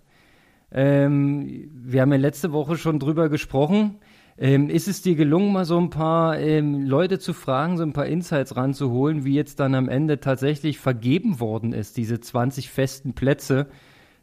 [0.73, 3.99] Ähm, wir haben ja letzte Woche schon drüber gesprochen.
[4.37, 7.93] Ähm, ist es dir gelungen, mal so ein paar ähm, Leute zu fragen, so ein
[7.93, 13.15] paar Insights ranzuholen, wie jetzt dann am Ende tatsächlich vergeben worden ist, diese 20 festen
[13.15, 13.69] Plätze?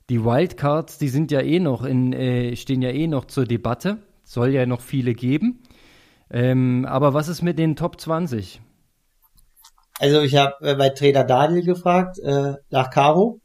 [0.09, 3.99] Die Wildcards, die sind ja eh noch in, äh, stehen ja eh noch zur Debatte.
[4.25, 5.61] Soll ja noch viele geben.
[6.29, 8.59] Ähm, aber was ist mit den Top 20?
[10.01, 13.39] Also ich habe äh, bei Trainer Daniel gefragt äh, nach Caro.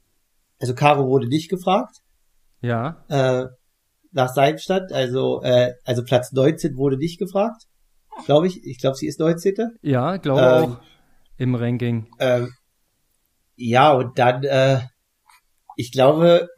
[0.59, 1.97] Also Caro wurde nicht gefragt.
[2.63, 3.05] Ja.
[3.09, 3.45] Äh,
[4.13, 4.91] nach seinem Stand.
[4.91, 7.65] Also äh, also Platz 19 wurde nicht gefragt.
[8.25, 8.65] Glaube ich.
[8.65, 9.55] Ich glaube, sie ist 19.
[9.83, 10.81] Ja, glaube ähm, auch
[11.37, 12.09] im Ranking.
[12.19, 12.49] Ähm,
[13.57, 14.81] ja, und dann, äh,
[15.77, 16.49] ich glaube,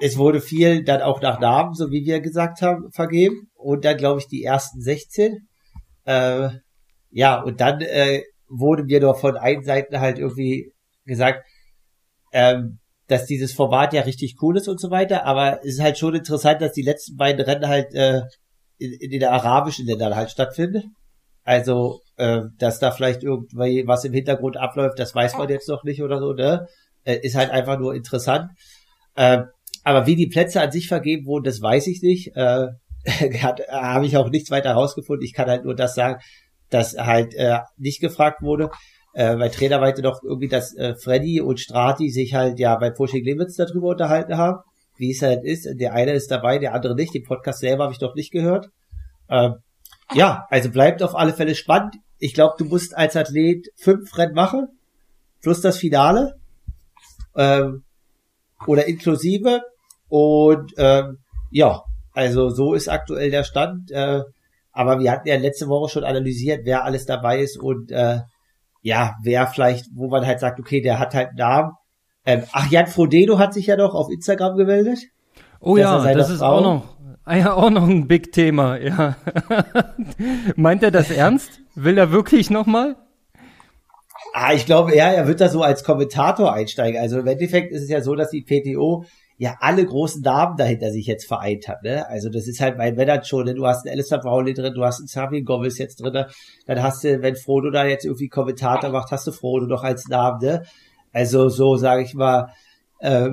[0.00, 3.48] es wurde viel dann auch nach Namen, so wie wir gesagt haben, vergeben.
[3.54, 5.46] Und dann, glaube ich, die ersten 16.
[6.04, 6.48] Äh,
[7.10, 10.72] ja, und dann äh, wurde mir doch von einen Seiten halt irgendwie
[11.06, 11.46] gesagt,
[12.32, 15.98] ähm, dass dieses Format ja richtig cool ist und so weiter, aber es ist halt
[15.98, 18.22] schon interessant, dass die letzten beiden Rennen halt äh,
[18.78, 20.94] in, in den arabischen Ländern halt stattfinden.
[21.42, 25.84] Also, äh, dass da vielleicht irgendwie was im Hintergrund abläuft, das weiß man jetzt noch
[25.84, 26.68] nicht oder so, ne?
[27.04, 28.50] Äh, ist halt einfach nur interessant.
[29.16, 29.44] Äh,
[29.82, 32.36] aber wie die Plätze an sich vergeben wurden, das weiß ich nicht.
[32.36, 32.66] Äh,
[33.70, 35.24] habe ich auch nichts weiter herausgefunden.
[35.24, 36.20] Ich kann halt nur das sagen,
[36.70, 38.70] dass halt äh, nicht gefragt wurde.
[39.12, 42.90] Äh, bei Trainer weiter doch irgendwie, dass äh, Freddy und Strati sich halt ja bei
[42.90, 44.60] Pushing Limits darüber unterhalten haben,
[44.96, 45.68] wie es halt ist.
[45.80, 47.12] Der eine ist dabei, der andere nicht.
[47.12, 48.70] Den Podcast selber habe ich doch nicht gehört.
[49.28, 49.56] Ähm,
[50.14, 51.96] ja, also bleibt auf alle Fälle spannend.
[52.18, 54.68] Ich glaube, du musst als Athlet fünf Rennen machen,
[55.42, 56.34] plus das Finale.
[57.36, 57.84] Ähm,
[58.66, 59.62] oder inklusive.
[60.08, 61.18] Und ähm,
[61.50, 63.90] ja, also so ist aktuell der Stand.
[63.90, 64.22] Äh,
[64.72, 68.20] aber wir hatten ja letzte Woche schon analysiert, wer alles dabei ist und äh,
[68.82, 71.72] ja, wer vielleicht, wo man halt sagt, okay, der hat halt einen Namen.
[72.24, 74.98] Ähm, ach, Jan Frodeno hat sich ja noch auf Instagram gemeldet.
[75.60, 76.58] Oh ja, das ist Frau.
[76.58, 76.84] auch noch,
[77.24, 79.16] ah ja, auch noch ein Big Thema, ja.
[80.56, 81.60] Meint er das ernst?
[81.74, 82.96] Will er wirklich nochmal?
[84.32, 87.00] Ah, ich glaube, ja, er wird da so als Kommentator einsteigen.
[87.00, 89.04] Also im Endeffekt ist es ja so, dass die PTO
[89.40, 91.82] ja alle großen Namen dahinter sich jetzt vereint hat.
[91.82, 92.06] Ne?
[92.06, 93.46] Also das ist halt mein Männer schon.
[93.46, 93.54] Ne?
[93.54, 96.12] Du hast einen Alistair Brownlee drin, du hast einen Savin Gomez jetzt drin.
[96.12, 96.28] Ne?
[96.66, 100.08] Dann hast du, wenn Frodo da jetzt irgendwie Kommentator macht, hast du Frodo noch als
[100.08, 100.40] Namen.
[100.42, 100.62] Ne?
[101.10, 102.52] Also so sage ich mal,
[102.98, 103.30] äh,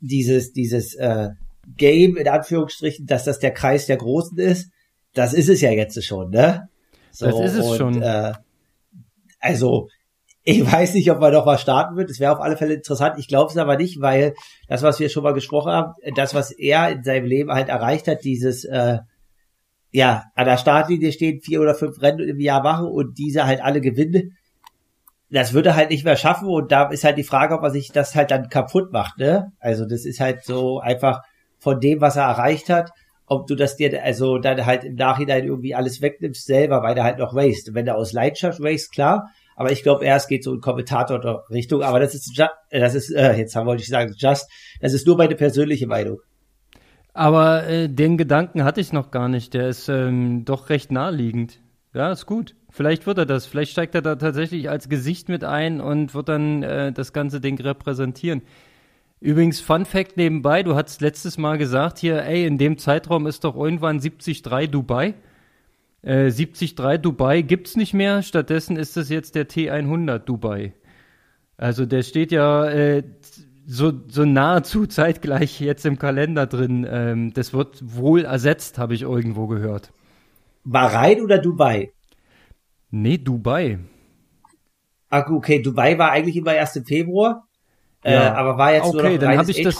[0.00, 1.30] dieses dieses äh,
[1.78, 4.70] Game in Anführungsstrichen, dass das der Kreis der Großen ist,
[5.14, 6.28] das ist es ja jetzt schon.
[6.28, 6.68] Ne?
[7.10, 8.02] So, das ist es und, schon.
[8.02, 8.34] Äh,
[9.40, 9.88] also,
[10.50, 12.08] ich weiß nicht, ob man noch was starten wird.
[12.08, 13.18] Es wäre auf alle Fälle interessant.
[13.18, 14.32] Ich glaube es aber nicht, weil
[14.66, 18.08] das, was wir schon mal gesprochen haben, das, was er in seinem Leben halt erreicht
[18.08, 18.96] hat, dieses, äh,
[19.90, 23.60] ja, an der Startlinie stehen, vier oder fünf Rennen im Jahr machen und diese halt
[23.60, 24.38] alle gewinnen,
[25.28, 27.70] das würde er halt nicht mehr schaffen und da ist halt die Frage, ob er
[27.70, 29.52] sich das halt dann kaputt macht, ne?
[29.60, 31.20] Also das ist halt so einfach
[31.58, 32.90] von dem, was er erreicht hat,
[33.26, 37.04] ob du das dir also dann halt im Nachhinein irgendwie alles wegnimmst selber, weil er
[37.04, 37.74] halt noch raced.
[37.74, 39.28] wenn er aus Leidenschaft raced, klar,
[39.58, 42.40] aber ich glaube, erst geht so ein Kommentator Richtung, aber das ist
[42.70, 44.48] das ist äh, jetzt wollte ich sagen, just,
[44.80, 46.20] das ist nur meine persönliche Meinung.
[47.12, 49.54] Aber äh, den Gedanken hatte ich noch gar nicht.
[49.54, 51.58] Der ist ähm, doch recht naheliegend.
[51.92, 52.54] Ja, ist gut.
[52.70, 53.46] Vielleicht wird er das.
[53.46, 57.40] Vielleicht steigt er da tatsächlich als Gesicht mit ein und wird dann äh, das ganze
[57.40, 58.42] Ding repräsentieren.
[59.18, 63.42] Übrigens, Fun Fact nebenbei, du hattest letztes Mal gesagt hier, ey, in dem Zeitraum ist
[63.42, 65.14] doch irgendwann 73 Dubai.
[66.02, 70.74] Äh, 73 Dubai gibt's nicht mehr, stattdessen ist es jetzt der T100 Dubai.
[71.56, 73.02] Also der steht ja äh,
[73.66, 76.86] so, so nahezu zeitgleich jetzt im Kalender drin.
[76.88, 79.92] Ähm, das wird wohl ersetzt, habe ich irgendwo gehört.
[80.64, 81.92] Bahrain oder Dubai?
[82.90, 83.78] Nee, Dubai.
[85.10, 87.48] Ach, okay, Dubai war eigentlich immer erst im Februar.
[88.02, 88.26] Äh, ja.
[88.28, 89.76] Äh, aber war jetzt okay, nur noch dann habe ich das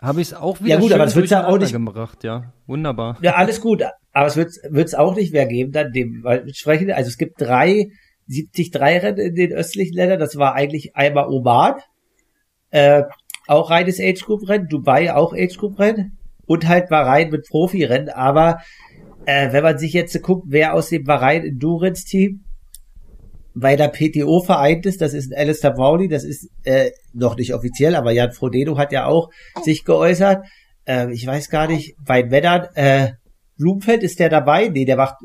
[0.00, 2.52] habe ich es auch wieder ja, gut, aber das wird's ja auch nicht gemacht, ja.
[2.66, 3.18] Wunderbar.
[3.22, 6.90] Ja, alles gut, aber es wird es auch nicht mehr geben, dann dem weil sprechen,
[6.90, 7.88] also es gibt drei
[8.28, 11.74] 73 Rennen in den östlichen Ländern, das war eigentlich einmal Oman,
[12.70, 13.02] äh,
[13.48, 17.84] auch reines Age Group Rennen, Dubai auch Age Group Rennen und halt Bahrain mit Profi
[17.84, 18.60] Rennen, aber
[19.26, 22.44] äh, wenn man sich jetzt guckt, wer aus dem Bahrain Endurance Team
[23.54, 27.54] bei der PTO vereint ist, das ist ein Alistair Brownlee, das ist äh, noch nicht
[27.54, 29.30] offiziell, aber Jan Frodeno hat ja auch
[29.62, 30.46] sich geäußert.
[30.86, 33.12] Äh, ich weiß gar nicht, bei Männern, äh,
[33.62, 34.68] Blumfeld ist der dabei?
[34.68, 35.16] Nee, der macht,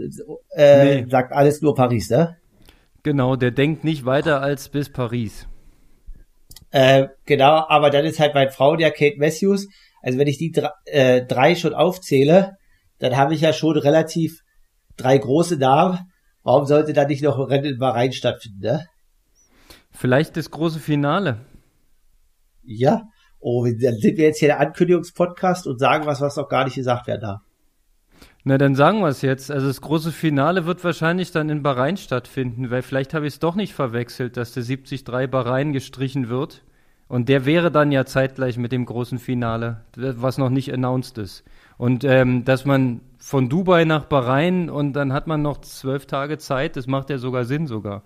[0.52, 1.10] äh, nee.
[1.10, 2.38] sagt alles nur Paris, ne?
[3.04, 5.48] Genau, der denkt nicht weiter als bis Paris.
[6.72, 9.68] Äh, genau, aber dann ist halt meine Frau, der Kate Matthews.
[10.02, 12.58] Also wenn ich die drei, äh, drei schon aufzähle,
[13.00, 14.42] dann habe ich ja schon relativ
[14.98, 16.00] drei große Namen
[16.48, 18.88] Warum sollte da nicht noch ein Rennen in Bahrain stattfinden, ne?
[19.92, 21.42] Vielleicht das große Finale.
[22.64, 23.02] Ja.
[23.42, 26.76] Oh, dann sind wir jetzt hier der Ankündigungspodcast und sagen was, was noch gar nicht
[26.76, 27.42] gesagt werden darf.
[28.48, 29.52] Na, dann sagen wir es jetzt.
[29.52, 33.40] Also das große Finale wird wahrscheinlich dann in Bahrain stattfinden, weil vielleicht habe ich es
[33.40, 36.64] doch nicht verwechselt, dass der 73 Bahrain gestrichen wird.
[37.10, 41.44] Und der wäre dann ja zeitgleich mit dem großen Finale, was noch nicht announced ist.
[41.78, 46.38] Und ähm, dass man von Dubai nach Bahrain und dann hat man noch zwölf Tage
[46.38, 48.04] Zeit, das macht ja sogar Sinn sogar.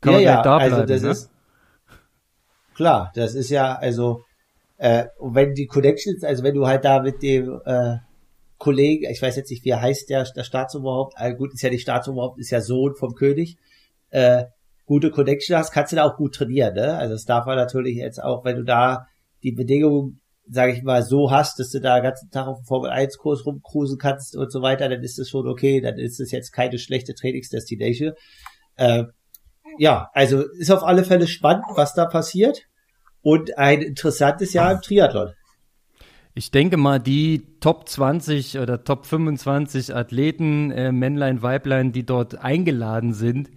[0.00, 1.10] Kann ja, ja, da also bleiben, das ne?
[1.10, 1.30] ist
[2.74, 4.24] klar, das ist ja, also
[4.76, 7.98] äh, wenn die Connections, also wenn du halt da mit dem äh,
[8.58, 11.82] Kollegen, ich weiß jetzt nicht, wie heißt, der, der Staatsoberhaupt, äh, gut, ist ja nicht
[11.82, 13.56] Staatsoberhaupt, ist ja Sohn vom König,
[14.10, 14.44] äh,
[14.84, 16.96] gute Connection hast, kannst du da auch gut trainieren, ne?
[16.96, 19.06] Also das darf man natürlich jetzt auch, wenn du da
[19.42, 22.64] die Bedingungen sage ich mal, so hast, dass du da den ganzen Tag auf dem
[22.64, 26.52] Formel-1-Kurs rumcruisen kannst und so weiter, dann ist es schon okay, dann ist es jetzt
[26.52, 28.14] keine schlechte Trainingsdestination.
[28.76, 29.04] Äh,
[29.78, 32.62] ja, also ist auf alle Fälle spannend, was da passiert
[33.20, 35.32] und ein interessantes Jahr im Triathlon.
[36.38, 42.38] Ich denke mal, die Top 20 oder Top 25 Athleten, äh, Männlein, Weiblein, die dort
[42.38, 43.50] eingeladen sind,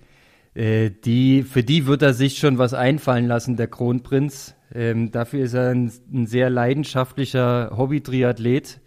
[0.56, 4.56] äh, die, für die wird er sich schon was einfallen lassen, der Kronprinz.
[4.74, 8.80] Ähm, dafür ist er ein, ein sehr leidenschaftlicher Hobby-Triathlet.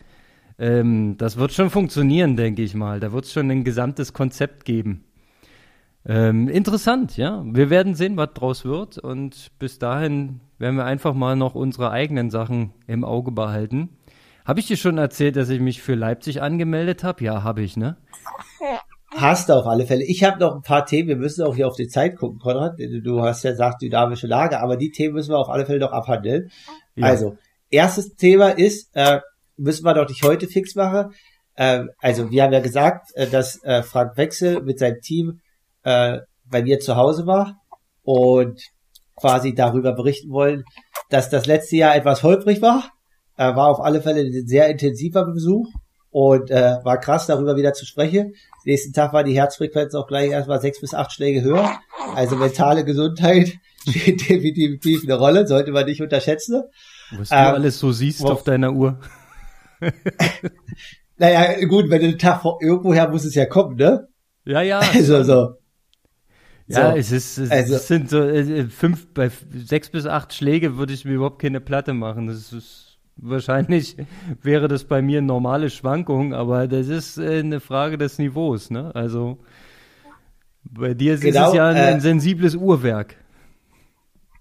[0.58, 2.98] Ähm, das wird schon funktionieren, denke ich mal.
[2.98, 5.04] Da wird es schon ein gesamtes Konzept geben.
[6.06, 7.42] Ähm, interessant, ja.
[7.46, 8.98] Wir werden sehen, was draus wird.
[8.98, 13.96] Und bis dahin werden wir einfach mal noch unsere eigenen Sachen im Auge behalten.
[14.44, 17.24] Habe ich dir schon erzählt, dass ich mich für Leipzig angemeldet habe?
[17.24, 17.96] Ja, habe ich, ne?
[19.16, 20.04] Hast du auf alle Fälle.
[20.04, 21.08] Ich habe noch ein paar Themen.
[21.08, 22.78] Wir müssen auch hier auf die Zeit gucken, Konrad.
[22.78, 25.92] Du hast ja gesagt, dynamische Lage, aber die Themen müssen wir auf alle Fälle noch
[25.92, 26.50] abhandeln.
[26.96, 27.06] Ja.
[27.06, 27.38] Also,
[27.70, 29.20] erstes Thema ist, äh,
[29.56, 31.14] müssen wir doch nicht heute fix machen.
[31.54, 35.40] Äh, also, wir haben ja gesagt, äh, dass äh, Frank Wechsel mit seinem Team
[35.84, 37.60] äh, bei mir zu Hause war
[38.02, 38.60] und
[39.16, 40.64] quasi darüber berichten wollen,
[41.10, 42.90] dass das letzte Jahr etwas holprig war.
[43.36, 45.68] Äh, war auf alle Fälle ein sehr intensiver Besuch
[46.10, 48.34] und äh, war krass, darüber wieder zu sprechen.
[48.64, 51.72] Nächsten Tag war die Herzfrequenz auch gleich erstmal sechs bis acht Schläge höher.
[52.14, 53.54] Also mentale Gesundheit
[53.88, 56.62] spielt definitiv eine Rolle, sollte man nicht unterschätzen.
[57.10, 59.00] Was ähm, du alles so siehst wo, auf deiner Uhr.
[61.18, 64.06] naja, gut, wenn du den Tag irgendwoher muss es ja kommen, ne?
[64.44, 64.78] Ja, ja.
[64.78, 65.54] Also so.
[66.66, 66.96] Ja, so.
[66.96, 71.04] es ist, es, also, sind so äh, fünf, bei sechs bis acht Schläge würde ich
[71.04, 72.26] mir überhaupt keine Platte machen.
[72.26, 73.96] Das ist Wahrscheinlich
[74.42, 78.94] wäre das bei mir normale Schwankung, aber das ist äh, eine Frage des Niveaus, ne?
[78.94, 79.38] Also
[80.64, 83.16] bei dir ist genau, es ja ein, äh, ein sensibles Uhrwerk.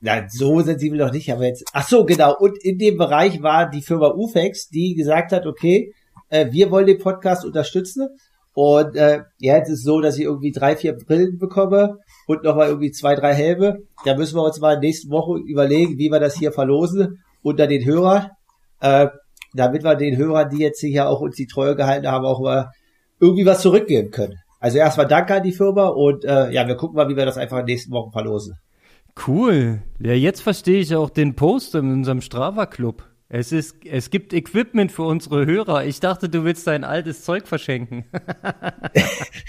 [0.01, 1.63] Ja, so sensibel noch nicht, aber jetzt.
[1.71, 2.35] Ach so, genau.
[2.37, 5.93] Und in dem Bereich war die Firma Ufex, die gesagt hat, okay,
[6.29, 8.09] äh, wir wollen den Podcast unterstützen.
[8.53, 12.43] Und äh, ja, jetzt ist es so, dass ich irgendwie drei, vier Brillen bekomme und
[12.43, 13.79] nochmal irgendwie zwei, drei Helme.
[14.05, 17.85] Da müssen wir uns mal nächste Woche überlegen, wie wir das hier verlosen unter den
[17.85, 18.29] Hörern.
[18.79, 19.07] Äh,
[19.53, 22.71] damit wir den Hörern, die jetzt hier auch uns die Treue gehalten haben, auch mal
[23.19, 24.39] irgendwie was zurückgeben können.
[24.59, 27.37] Also erstmal danke an die Firma und äh, ja, wir gucken mal, wie wir das
[27.37, 27.79] einfach in den
[28.11, 28.57] verlosen.
[29.27, 29.83] Cool.
[29.99, 33.03] Ja, jetzt verstehe ich auch den Post in unserem Strava Club.
[33.35, 35.85] Es ist, es gibt Equipment für unsere Hörer.
[35.85, 38.05] Ich dachte, du willst dein altes Zeug verschenken.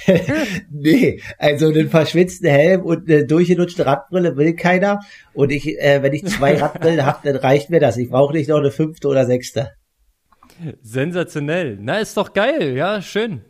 [0.71, 5.01] nee, also einen verschwitzten Helm und eine durchgenutzte Radbrille will keiner.
[5.35, 7.99] Und ich, äh, wenn ich zwei Radbrillen habe, dann reicht mir das.
[7.99, 9.73] Ich brauche nicht noch eine fünfte oder sechste.
[10.81, 11.77] Sensationell.
[11.79, 12.75] Na, ist doch geil.
[12.75, 13.43] Ja, schön.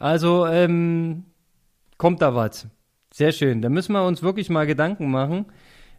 [0.00, 1.26] Also, ähm,
[1.96, 2.66] kommt da was.
[3.14, 3.62] Sehr schön.
[3.62, 5.46] Da müssen wir uns wirklich mal Gedanken machen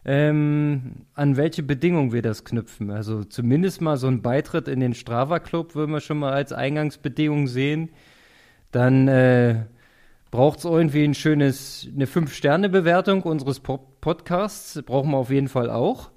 [0.04, 2.90] ähm, an welche Bedingungen wir das knüpfen.
[2.90, 6.52] Also zumindest mal so ein Beitritt in den Strava Club würden wir schon mal als
[6.52, 7.90] Eingangsbedingung sehen.
[8.70, 9.64] Dann äh,
[10.30, 14.80] braucht es irgendwie ein schönes, eine Fünf-Sterne-Bewertung unseres Pop Podcasts.
[14.82, 16.10] Brauchen wir auf jeden Fall auch.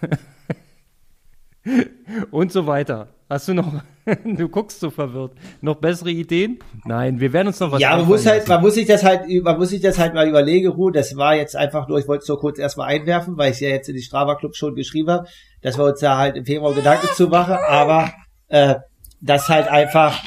[2.30, 3.08] Und so weiter.
[3.30, 3.70] Hast du noch,
[4.24, 6.58] du guckst so verwirrt, noch bessere Ideen?
[6.86, 9.28] Nein, wir werden uns noch was Ja, man muss halt, man muss sich das halt,
[9.42, 10.92] man muss sich das halt mal überlegen, Ruhe.
[10.92, 13.68] Das war jetzt einfach nur, ich wollte es nur kurz erstmal einwerfen, weil ich ja
[13.68, 15.28] jetzt in die Strava Club schon geschrieben habe,
[15.60, 18.12] dass wir uns da halt im Februar Gedanken zu machen, aber,
[18.48, 18.76] äh,
[19.20, 20.18] das halt einfach,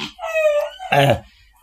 [0.90, 1.16] äh,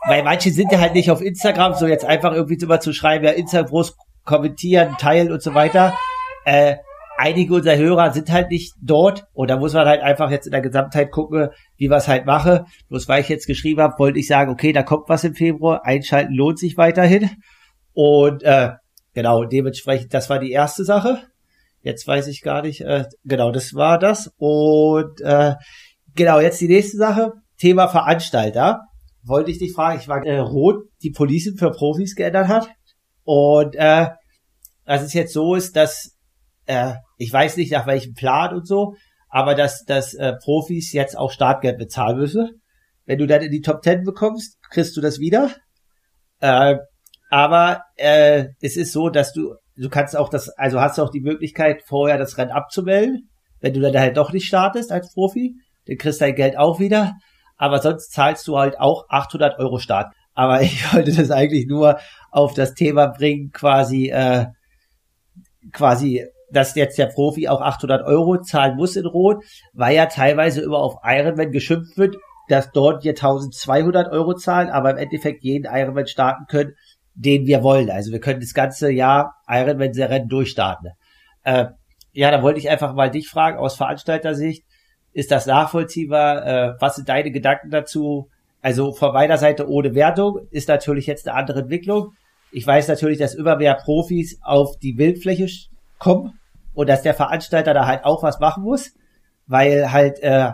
[0.08, 3.24] weil manche sind ja halt nicht auf Instagram, so jetzt einfach irgendwie immer zu schreiben,
[3.24, 5.98] ja, Instagram groß kommentieren, teilen und so weiter,
[6.44, 6.76] äh,
[7.20, 10.52] einige unserer Hörer sind halt nicht dort und da muss man halt einfach jetzt in
[10.52, 12.66] der Gesamtheit gucken, wie es halt mache.
[12.88, 15.86] Bloß weil ich jetzt geschrieben habe, wollte ich sagen, okay, da kommt was im Februar,
[15.86, 17.30] einschalten lohnt sich weiterhin.
[17.94, 18.72] Und äh,
[19.14, 21.22] genau, dementsprechend, das war die erste Sache.
[21.82, 24.32] Jetzt weiß ich gar nicht, äh, genau, das war das.
[24.38, 25.56] Und äh,
[26.16, 28.82] genau, jetzt die nächste Sache, Thema Veranstalter.
[29.24, 32.70] Wollte ich dich fragen, ich war äh, rot, die Policing für Profis geändert hat.
[33.26, 34.08] Und äh,
[34.86, 36.16] dass es jetzt so ist, dass
[36.66, 38.96] äh, ich weiß nicht nach welchem Plan und so,
[39.28, 42.62] aber dass, dass äh, Profis jetzt auch Startgeld bezahlen müssen.
[43.06, 45.52] Wenn du dann in die Top Ten bekommst, kriegst du das wieder.
[46.40, 46.78] Äh,
[47.30, 51.12] aber äh, es ist so, dass du, du kannst auch das, also hast du auch
[51.12, 53.30] die Möglichkeit, vorher das Rennen abzumelden.
[53.60, 55.56] Wenn du dann halt doch nicht startest als Profi,
[55.88, 57.16] dann kriegst du dein Geld auch wieder.
[57.58, 60.14] Aber sonst zahlst du halt auch 800 Euro Start.
[60.34, 62.00] Aber ich wollte das eigentlich nur
[62.32, 64.46] auf das Thema bringen, quasi, äh,
[65.74, 69.44] quasi dass jetzt der Profi auch 800 Euro zahlen muss in Rot,
[69.74, 74.92] weil ja teilweise immer auf Ironman geschimpft wird, dass dort wir 1200 Euro zahlen, aber
[74.92, 76.74] im Endeffekt jeden Ironman starten können,
[77.14, 77.90] den wir wollen.
[77.90, 80.92] Also wir können das ganze Jahr Ironman-Rennen durchstarten.
[81.44, 81.66] Äh,
[82.12, 84.64] ja, da wollte ich einfach mal dich fragen, aus Veranstaltersicht,
[85.14, 86.46] ist das nachvollziehbar?
[86.46, 88.30] Äh, was sind deine Gedanken dazu?
[88.62, 92.14] Also von meiner Seite ohne Wertung ist natürlich jetzt eine andere Entwicklung.
[92.52, 95.48] Ich weiß natürlich, dass immer mehr Profis auf die Bildfläche
[96.00, 96.40] kommen
[96.74, 98.92] und dass der Veranstalter da halt auch was machen muss,
[99.48, 100.52] weil halt äh,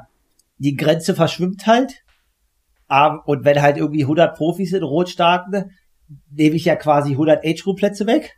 [0.58, 2.02] die Grenze verschwimmt halt.
[3.26, 5.72] Und wenn halt irgendwie 100 Profis in Rot starten,
[6.30, 8.38] nehme ich ja quasi 100 Age-Group-Plätze weg.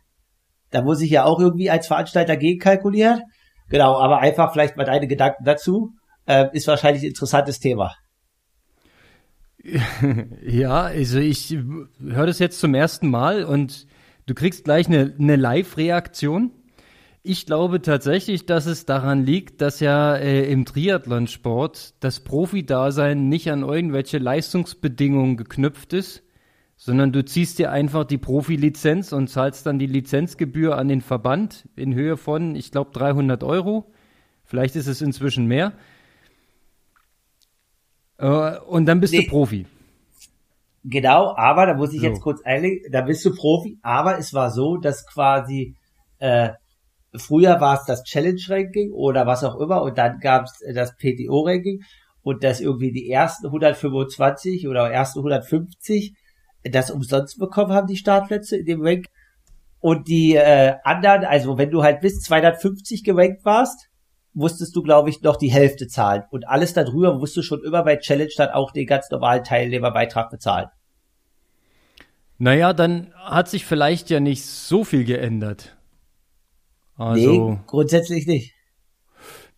[0.70, 3.22] Da muss ich ja auch irgendwie als Veranstalter gegenkalkulieren.
[3.68, 5.92] Genau, aber einfach vielleicht mal deine Gedanken dazu.
[6.26, 7.94] Äh, ist wahrscheinlich ein interessantes Thema.
[10.42, 11.56] Ja, also ich
[12.00, 13.86] höre das jetzt zum ersten Mal und
[14.26, 16.52] du kriegst gleich eine, eine Live-Reaktion.
[17.22, 23.50] Ich glaube tatsächlich, dass es daran liegt, dass ja äh, im Triathlonsport das Profi-Dasein nicht
[23.50, 26.22] an irgendwelche Leistungsbedingungen geknüpft ist,
[26.76, 31.68] sondern du ziehst dir einfach die Profilizenz und zahlst dann die Lizenzgebühr an den Verband
[31.74, 33.90] in Höhe von, ich glaube, 300 Euro.
[34.44, 35.72] Vielleicht ist es inzwischen mehr.
[38.18, 39.24] Äh, und dann bist nee.
[39.24, 39.66] du Profi.
[40.84, 42.06] Genau, aber da muss ich so.
[42.06, 45.74] jetzt kurz einlegen, da bist du Profi, aber es war so, dass quasi
[46.18, 46.50] äh,
[47.14, 51.82] früher war es das Challenge-Ranking oder was auch immer und dann gab es das PTO-Ranking
[52.22, 56.14] und dass irgendwie die ersten 125 oder ersten 150
[56.64, 59.06] das umsonst bekommen haben, die Startplätze in dem Rank.
[59.80, 63.88] Und die äh, anderen, also wenn du halt bis 250 gerankt warst,
[64.34, 66.24] musstest du, glaube ich, noch die Hälfte zahlen.
[66.30, 70.30] Und alles darüber musst du schon immer bei Challenge dann auch den ganz normalen Teilnehmerbeitrag
[70.30, 70.68] bezahlen.
[72.38, 75.77] Naja, dann hat sich vielleicht ja nicht so viel geändert.
[76.98, 78.54] Also, nee, grundsätzlich nicht.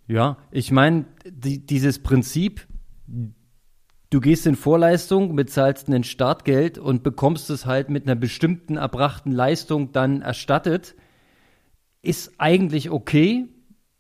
[0.07, 2.67] Ja, ich meine, die, dieses Prinzip,
[4.11, 9.33] du gehst in Vorleistung, bezahlst ein Startgeld und bekommst es halt mit einer bestimmten erbrachten
[9.33, 10.95] Leistung dann erstattet,
[12.03, 13.49] ist eigentlich okay.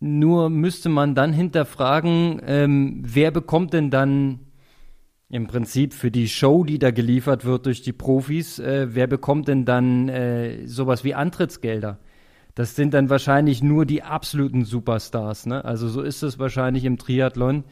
[0.00, 4.40] Nur müsste man dann hinterfragen, ähm, wer bekommt denn dann
[5.28, 9.48] im Prinzip für die Show, die da geliefert wird durch die Profis, äh, wer bekommt
[9.48, 12.00] denn dann äh, sowas wie Antrittsgelder?
[12.54, 15.46] Das sind dann wahrscheinlich nur die absoluten Superstars.
[15.46, 15.64] Ne?
[15.64, 17.64] Also so ist es wahrscheinlich im Triathlon.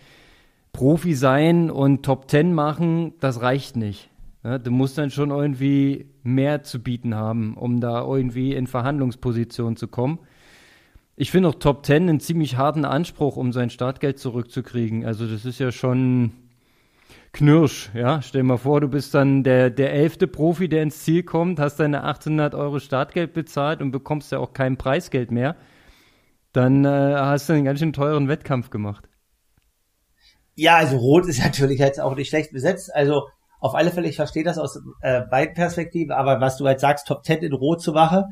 [0.72, 4.10] Profi sein und Top Ten machen, das reicht nicht.
[4.44, 9.76] Ja, du musst dann schon irgendwie mehr zu bieten haben, um da irgendwie in Verhandlungsposition
[9.76, 10.20] zu kommen.
[11.16, 15.04] Ich finde auch Top Ten einen ziemlich harten Anspruch, um sein Startgeld zurückzukriegen.
[15.04, 16.32] Also das ist ja schon
[17.32, 18.22] Knirsch, ja.
[18.22, 21.60] Stell dir mal vor, du bist dann der, der elfte Profi, der ins Ziel kommt,
[21.60, 25.56] hast deine 1800 Euro Startgeld bezahlt und bekommst ja auch kein Preisgeld mehr.
[26.52, 29.08] Dann äh, hast du einen ganz schön teuren Wettkampf gemacht.
[30.54, 32.94] Ja, also Rot ist natürlich jetzt auch nicht schlecht besetzt.
[32.94, 33.28] Also
[33.60, 37.06] auf alle Fälle, ich verstehe das aus äh, beiden Perspektiven, aber was du halt sagst,
[37.06, 38.24] Top 10 in Rot zu machen,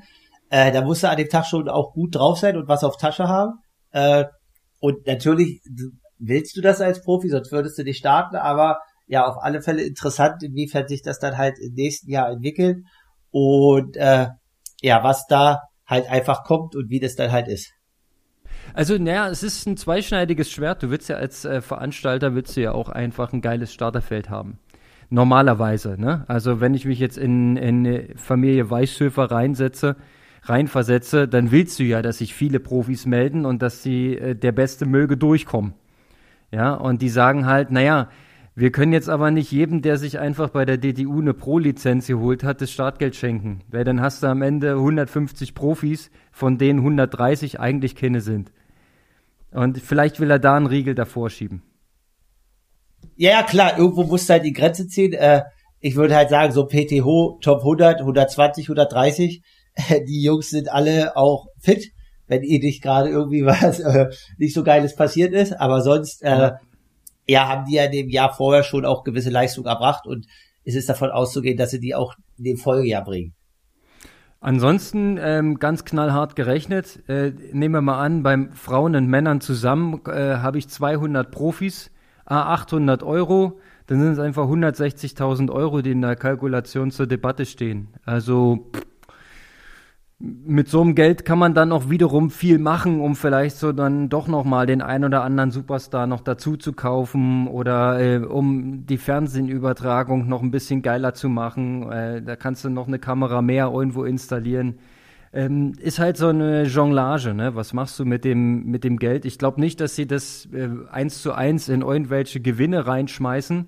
[0.50, 2.96] äh, da musst du an dem Tag schon auch gut drauf sein und was auf
[2.96, 3.60] Tasche haben.
[3.90, 4.24] Äh,
[4.80, 5.62] und natürlich
[6.18, 9.82] willst du das als Profi, sonst würdest du nicht starten, aber ja, auf alle Fälle
[9.82, 12.78] interessant, inwiefern sich das dann halt im nächsten Jahr entwickelt
[13.30, 14.28] und äh,
[14.82, 17.72] ja, was da halt einfach kommt und wie das dann halt ist.
[18.74, 20.82] Also, naja, es ist ein zweischneidiges Schwert.
[20.82, 24.58] Du willst ja als äh, Veranstalter, willst du ja auch einfach ein geiles Starterfeld haben.
[25.08, 26.24] Normalerweise, ne?
[26.26, 29.96] Also, wenn ich mich jetzt in, in Familie Weißhöfer reinsetze,
[30.42, 34.52] reinversetze, dann willst du ja, dass sich viele Profis melden und dass sie, äh, der
[34.52, 35.74] Beste möge durchkommen.
[36.52, 38.08] Ja, und die sagen halt, naja,
[38.54, 42.42] wir können jetzt aber nicht jedem, der sich einfach bei der DTU eine Pro-Lizenz geholt
[42.42, 43.60] hat, das Startgeld schenken.
[43.68, 48.52] Weil dann hast du am Ende 150 Profis, von denen 130 eigentlich keine sind.
[49.52, 51.62] Und vielleicht will er da einen Riegel davor schieben.
[53.16, 55.12] Ja, klar, irgendwo muss halt die Grenze ziehen.
[55.12, 55.42] Äh,
[55.80, 59.42] ich würde halt sagen, so PTH, Top 100, 120, 130,
[59.74, 61.92] äh, die Jungs sind alle auch fit,
[62.26, 65.52] wenn ihr nicht gerade irgendwie was äh, nicht so Geiles passiert ist.
[65.60, 66.52] Aber sonst, äh,
[67.28, 70.26] ja, haben die ja in dem Jahr vorher schon auch gewisse Leistung erbracht und
[70.64, 73.34] es ist davon auszugehen, dass sie die auch in dem Folgejahr bringen.
[74.40, 80.02] Ansonsten ähm, ganz knallhart gerechnet, äh, nehmen wir mal an, beim Frauen und Männern zusammen
[80.06, 81.90] äh, habe ich 200 Profis,
[82.24, 87.46] a 800 Euro, dann sind es einfach 160.000 Euro, die in der Kalkulation zur Debatte
[87.46, 87.88] stehen.
[88.04, 88.82] Also pff,
[90.18, 94.08] mit so einem Geld kann man dann auch wiederum viel machen, um vielleicht so dann
[94.08, 98.86] doch noch mal den ein oder anderen Superstar noch dazu zu kaufen oder äh, um
[98.86, 101.90] die Fernsehenübertragung noch ein bisschen geiler zu machen.
[101.92, 104.78] Äh, da kannst du noch eine Kamera mehr irgendwo installieren.
[105.34, 107.54] Ähm, ist halt so eine Jonglage, ne?
[107.54, 109.26] Was machst du mit dem mit dem Geld?
[109.26, 113.66] Ich glaube nicht, dass sie das äh, eins zu eins in irgendwelche Gewinne reinschmeißen.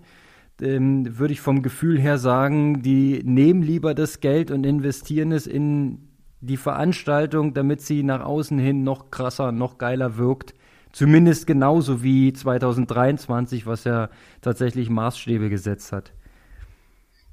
[0.63, 5.47] Ähm, Würde ich vom Gefühl her sagen, die nehmen lieber das Geld und investieren es
[5.47, 6.08] in
[6.41, 10.55] die Veranstaltung, damit sie nach außen hin noch krasser, noch geiler wirkt.
[10.93, 14.09] Zumindest genauso wie 2023, was ja
[14.41, 16.13] tatsächlich Maßstäbe gesetzt hat.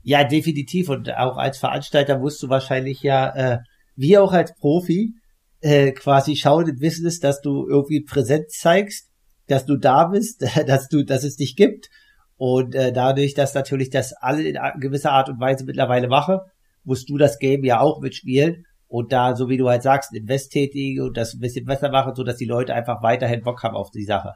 [0.03, 0.89] Ja, definitiv.
[0.89, 3.59] Und auch als Veranstalter musst du wahrscheinlich ja, äh,
[3.95, 5.15] wie auch als Profi,
[5.61, 9.09] äh, quasi schauen im Business, dass du irgendwie Präsenz zeigst,
[9.47, 11.89] dass du da bist, dass du, dass es dich gibt.
[12.37, 16.41] Und äh, dadurch, dass natürlich das alle in gewisser Art und Weise mittlerweile mache,
[16.83, 18.65] musst du das Game ja auch mitspielen
[18.95, 22.15] und da, so wie du halt sagst, Invest tätige und das ein bisschen besser machen,
[22.15, 24.35] so dass die Leute einfach weiterhin Bock haben auf die Sache.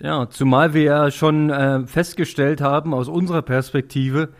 [0.00, 4.30] Ja, zumal wir ja schon äh, festgestellt haben aus unserer Perspektive,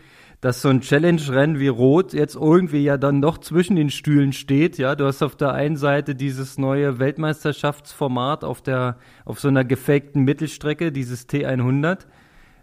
[0.40, 4.76] dass so ein Challenge-Rennen wie Rot jetzt irgendwie ja dann doch zwischen den Stühlen steht.
[4.76, 9.64] Ja, du hast auf der einen Seite dieses neue Weltmeisterschaftsformat auf der, auf so einer
[9.64, 12.06] gefakten Mittelstrecke, dieses T100.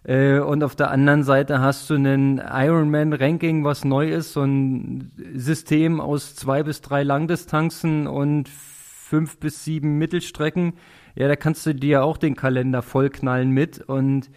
[0.04, 5.12] Äh, und auf der anderen Seite hast du einen Ironman-Ranking, was neu ist, so ein
[5.36, 10.74] System aus zwei bis drei Langdistanzen und fünf bis sieben Mittelstrecken.
[11.16, 13.82] Ja, da kannst du dir auch den Kalender vollknallen mit.
[13.82, 14.32] Und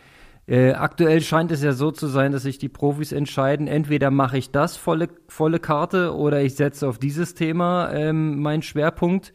[0.47, 4.37] äh, aktuell scheint es ja so zu sein, dass sich die Profis entscheiden, entweder mache
[4.37, 9.33] ich das volle, volle Karte oder ich setze auf dieses Thema ähm, meinen Schwerpunkt.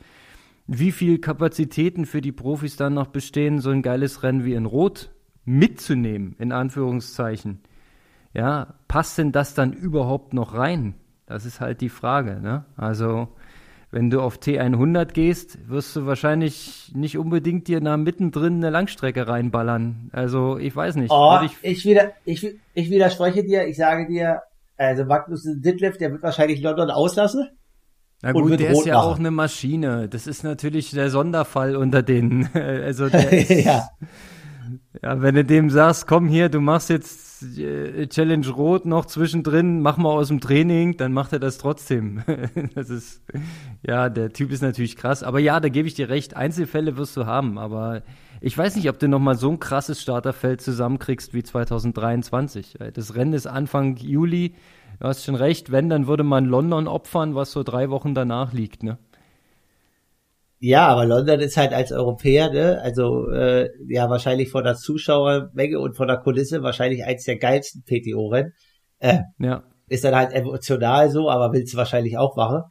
[0.67, 4.67] Wie viel Kapazitäten für die Profis dann noch bestehen, so ein geiles Rennen wie in
[4.67, 5.09] Rot
[5.49, 7.59] mitzunehmen, in Anführungszeichen.
[8.33, 10.93] Ja, passt denn das dann überhaupt noch rein?
[11.25, 12.65] Das ist halt die Frage, ne?
[12.77, 13.29] Also,
[13.91, 19.27] wenn du auf T100 gehst, wirst du wahrscheinlich nicht unbedingt dir da mittendrin eine Langstrecke
[19.27, 20.11] reinballern.
[20.13, 21.11] Also, ich weiß nicht.
[21.11, 23.67] Oh, ich, ich, wieder, ich, ich widerspreche dir.
[23.67, 24.43] Ich sage dir,
[24.77, 27.49] also Magnus Ditlev, der wird wahrscheinlich London auslassen.
[28.21, 29.07] Na gut, der ist ja machen.
[29.07, 30.09] auch eine Maschine.
[30.09, 32.49] Das ist natürlich der Sonderfall unter denen.
[32.53, 33.89] Also der ist, ja.
[35.01, 39.81] Ja, wenn du dem sagst, komm hier, du machst jetzt äh, Challenge Rot noch zwischendrin,
[39.81, 42.23] mach mal aus dem Training, dann macht er das trotzdem.
[42.75, 43.21] das ist,
[43.85, 45.23] ja, der Typ ist natürlich krass.
[45.23, 46.35] Aber ja, da gebe ich dir recht.
[46.35, 48.03] Einzelfälle wirst du haben, aber
[48.41, 52.77] ich weiß nicht, ob du noch mal so ein krasses Starterfeld zusammenkriegst wie 2023.
[52.93, 54.55] Das Rennen ist Anfang Juli
[54.99, 58.53] du hast schon recht, wenn, dann würde man London opfern, was so drei Wochen danach
[58.53, 58.97] liegt, ne?
[60.59, 62.81] Ja, aber London ist halt als Europäer, ne?
[62.81, 67.83] Also äh, ja, wahrscheinlich von der Zuschauermenge und von der Kulisse wahrscheinlich eins der geilsten
[67.83, 68.53] PTO-Rennen.
[68.99, 69.63] Äh, ja.
[69.87, 72.63] Ist dann halt emotional so, aber willst du wahrscheinlich auch machen.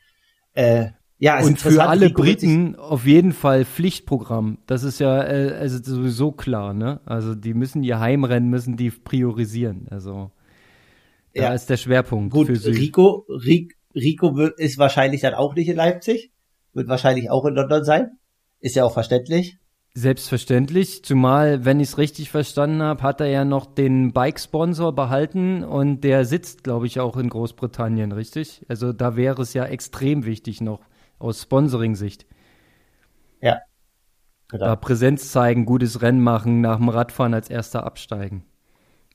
[0.52, 4.58] Äh, ja, und für alle Briten auf jeden Fall Pflichtprogramm.
[4.66, 7.00] Das ist ja äh, also sowieso klar, ne?
[7.06, 9.88] Also die müssen ihr Heimrennen müssen die priorisieren.
[9.90, 10.30] Also
[11.34, 11.54] da ja.
[11.54, 12.32] ist der Schwerpunkt.
[12.32, 13.26] Gut, Rico,
[13.94, 16.30] Rico wird, ist wahrscheinlich dann auch nicht in Leipzig,
[16.72, 18.18] wird wahrscheinlich auch in London sein.
[18.60, 19.58] Ist ja auch verständlich.
[19.94, 25.64] Selbstverständlich, zumal, wenn ich es richtig verstanden habe, hat er ja noch den Bike-Sponsor behalten
[25.64, 28.64] und der sitzt, glaube ich, auch in Großbritannien, richtig?
[28.68, 30.80] Also da wäre es ja extrem wichtig noch
[31.18, 32.26] aus Sponsoring-Sicht.
[33.40, 33.58] Ja.
[34.50, 34.66] Genau.
[34.66, 38.44] Da Präsenz zeigen, gutes Rennen machen, nach dem Radfahren als erster absteigen.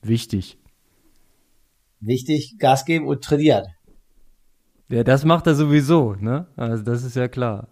[0.02, 0.58] Wichtig.
[2.02, 3.68] Wichtig, Gas geben und trainieren.
[4.90, 6.48] Ja, das macht er sowieso, ne?
[6.56, 7.68] Also das ist ja klar.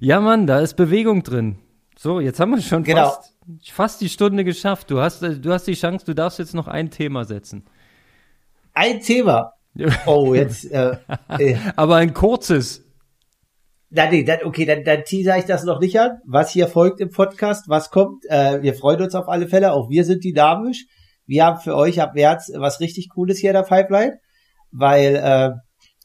[0.00, 1.58] Ja, Mann, da ist Bewegung drin.
[1.96, 3.10] So, jetzt haben wir schon genau.
[3.10, 3.34] fast,
[3.72, 4.90] fast die Stunde geschafft.
[4.90, 7.64] Du hast, du hast die Chance, du darfst jetzt noch ein Thema setzen.
[8.74, 9.52] Ein Thema?
[10.06, 10.70] Oh, jetzt.
[10.70, 10.96] Äh,
[11.38, 11.56] äh.
[11.76, 12.84] Aber ein kurzes.
[13.88, 16.18] Na, nee, dann, okay, dann, dann teaser ich das noch nicht an.
[16.26, 18.24] Was hier folgt im Podcast, was kommt.
[18.28, 19.72] Äh, wir freuen uns auf alle Fälle.
[19.72, 20.86] Auch wir sind dynamisch
[21.30, 24.18] wir haben für euch ab März was richtig Cooles hier in der Pipeline,
[24.72, 25.50] weil äh,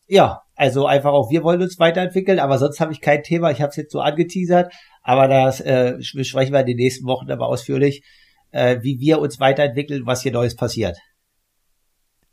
[0.05, 3.51] ja, also einfach auch wir wollen uns weiterentwickeln, aber sonst habe ich kein Thema.
[3.51, 7.29] Ich habe es jetzt so angeteasert, aber das äh, besprechen wir in den nächsten Wochen
[7.29, 8.03] aber ausführlich,
[8.51, 10.97] äh, wie wir uns weiterentwickeln, was hier Neues passiert.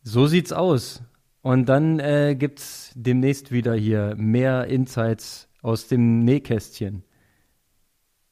[0.02, 1.02] So sieht's aus.
[1.42, 7.04] Und dann äh, gibt's demnächst wieder hier mehr Insights aus dem Nähkästchen.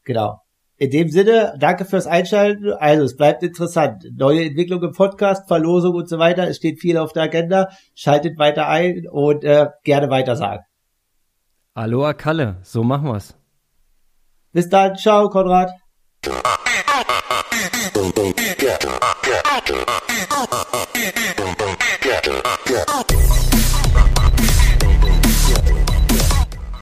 [0.05, 0.41] Genau.
[0.81, 2.72] In dem Sinne, danke fürs Einschalten.
[2.72, 4.03] Also, es bleibt interessant.
[4.16, 6.49] Neue Entwicklung im Podcast, Verlosung und so weiter.
[6.49, 7.68] Es steht viel auf der Agenda.
[7.95, 10.62] Schaltet weiter ein und äh, gerne weiter sagen.
[11.74, 13.37] Aloha Kalle, so machen wir's.
[14.53, 15.70] Bis dann, ciao, Konrad.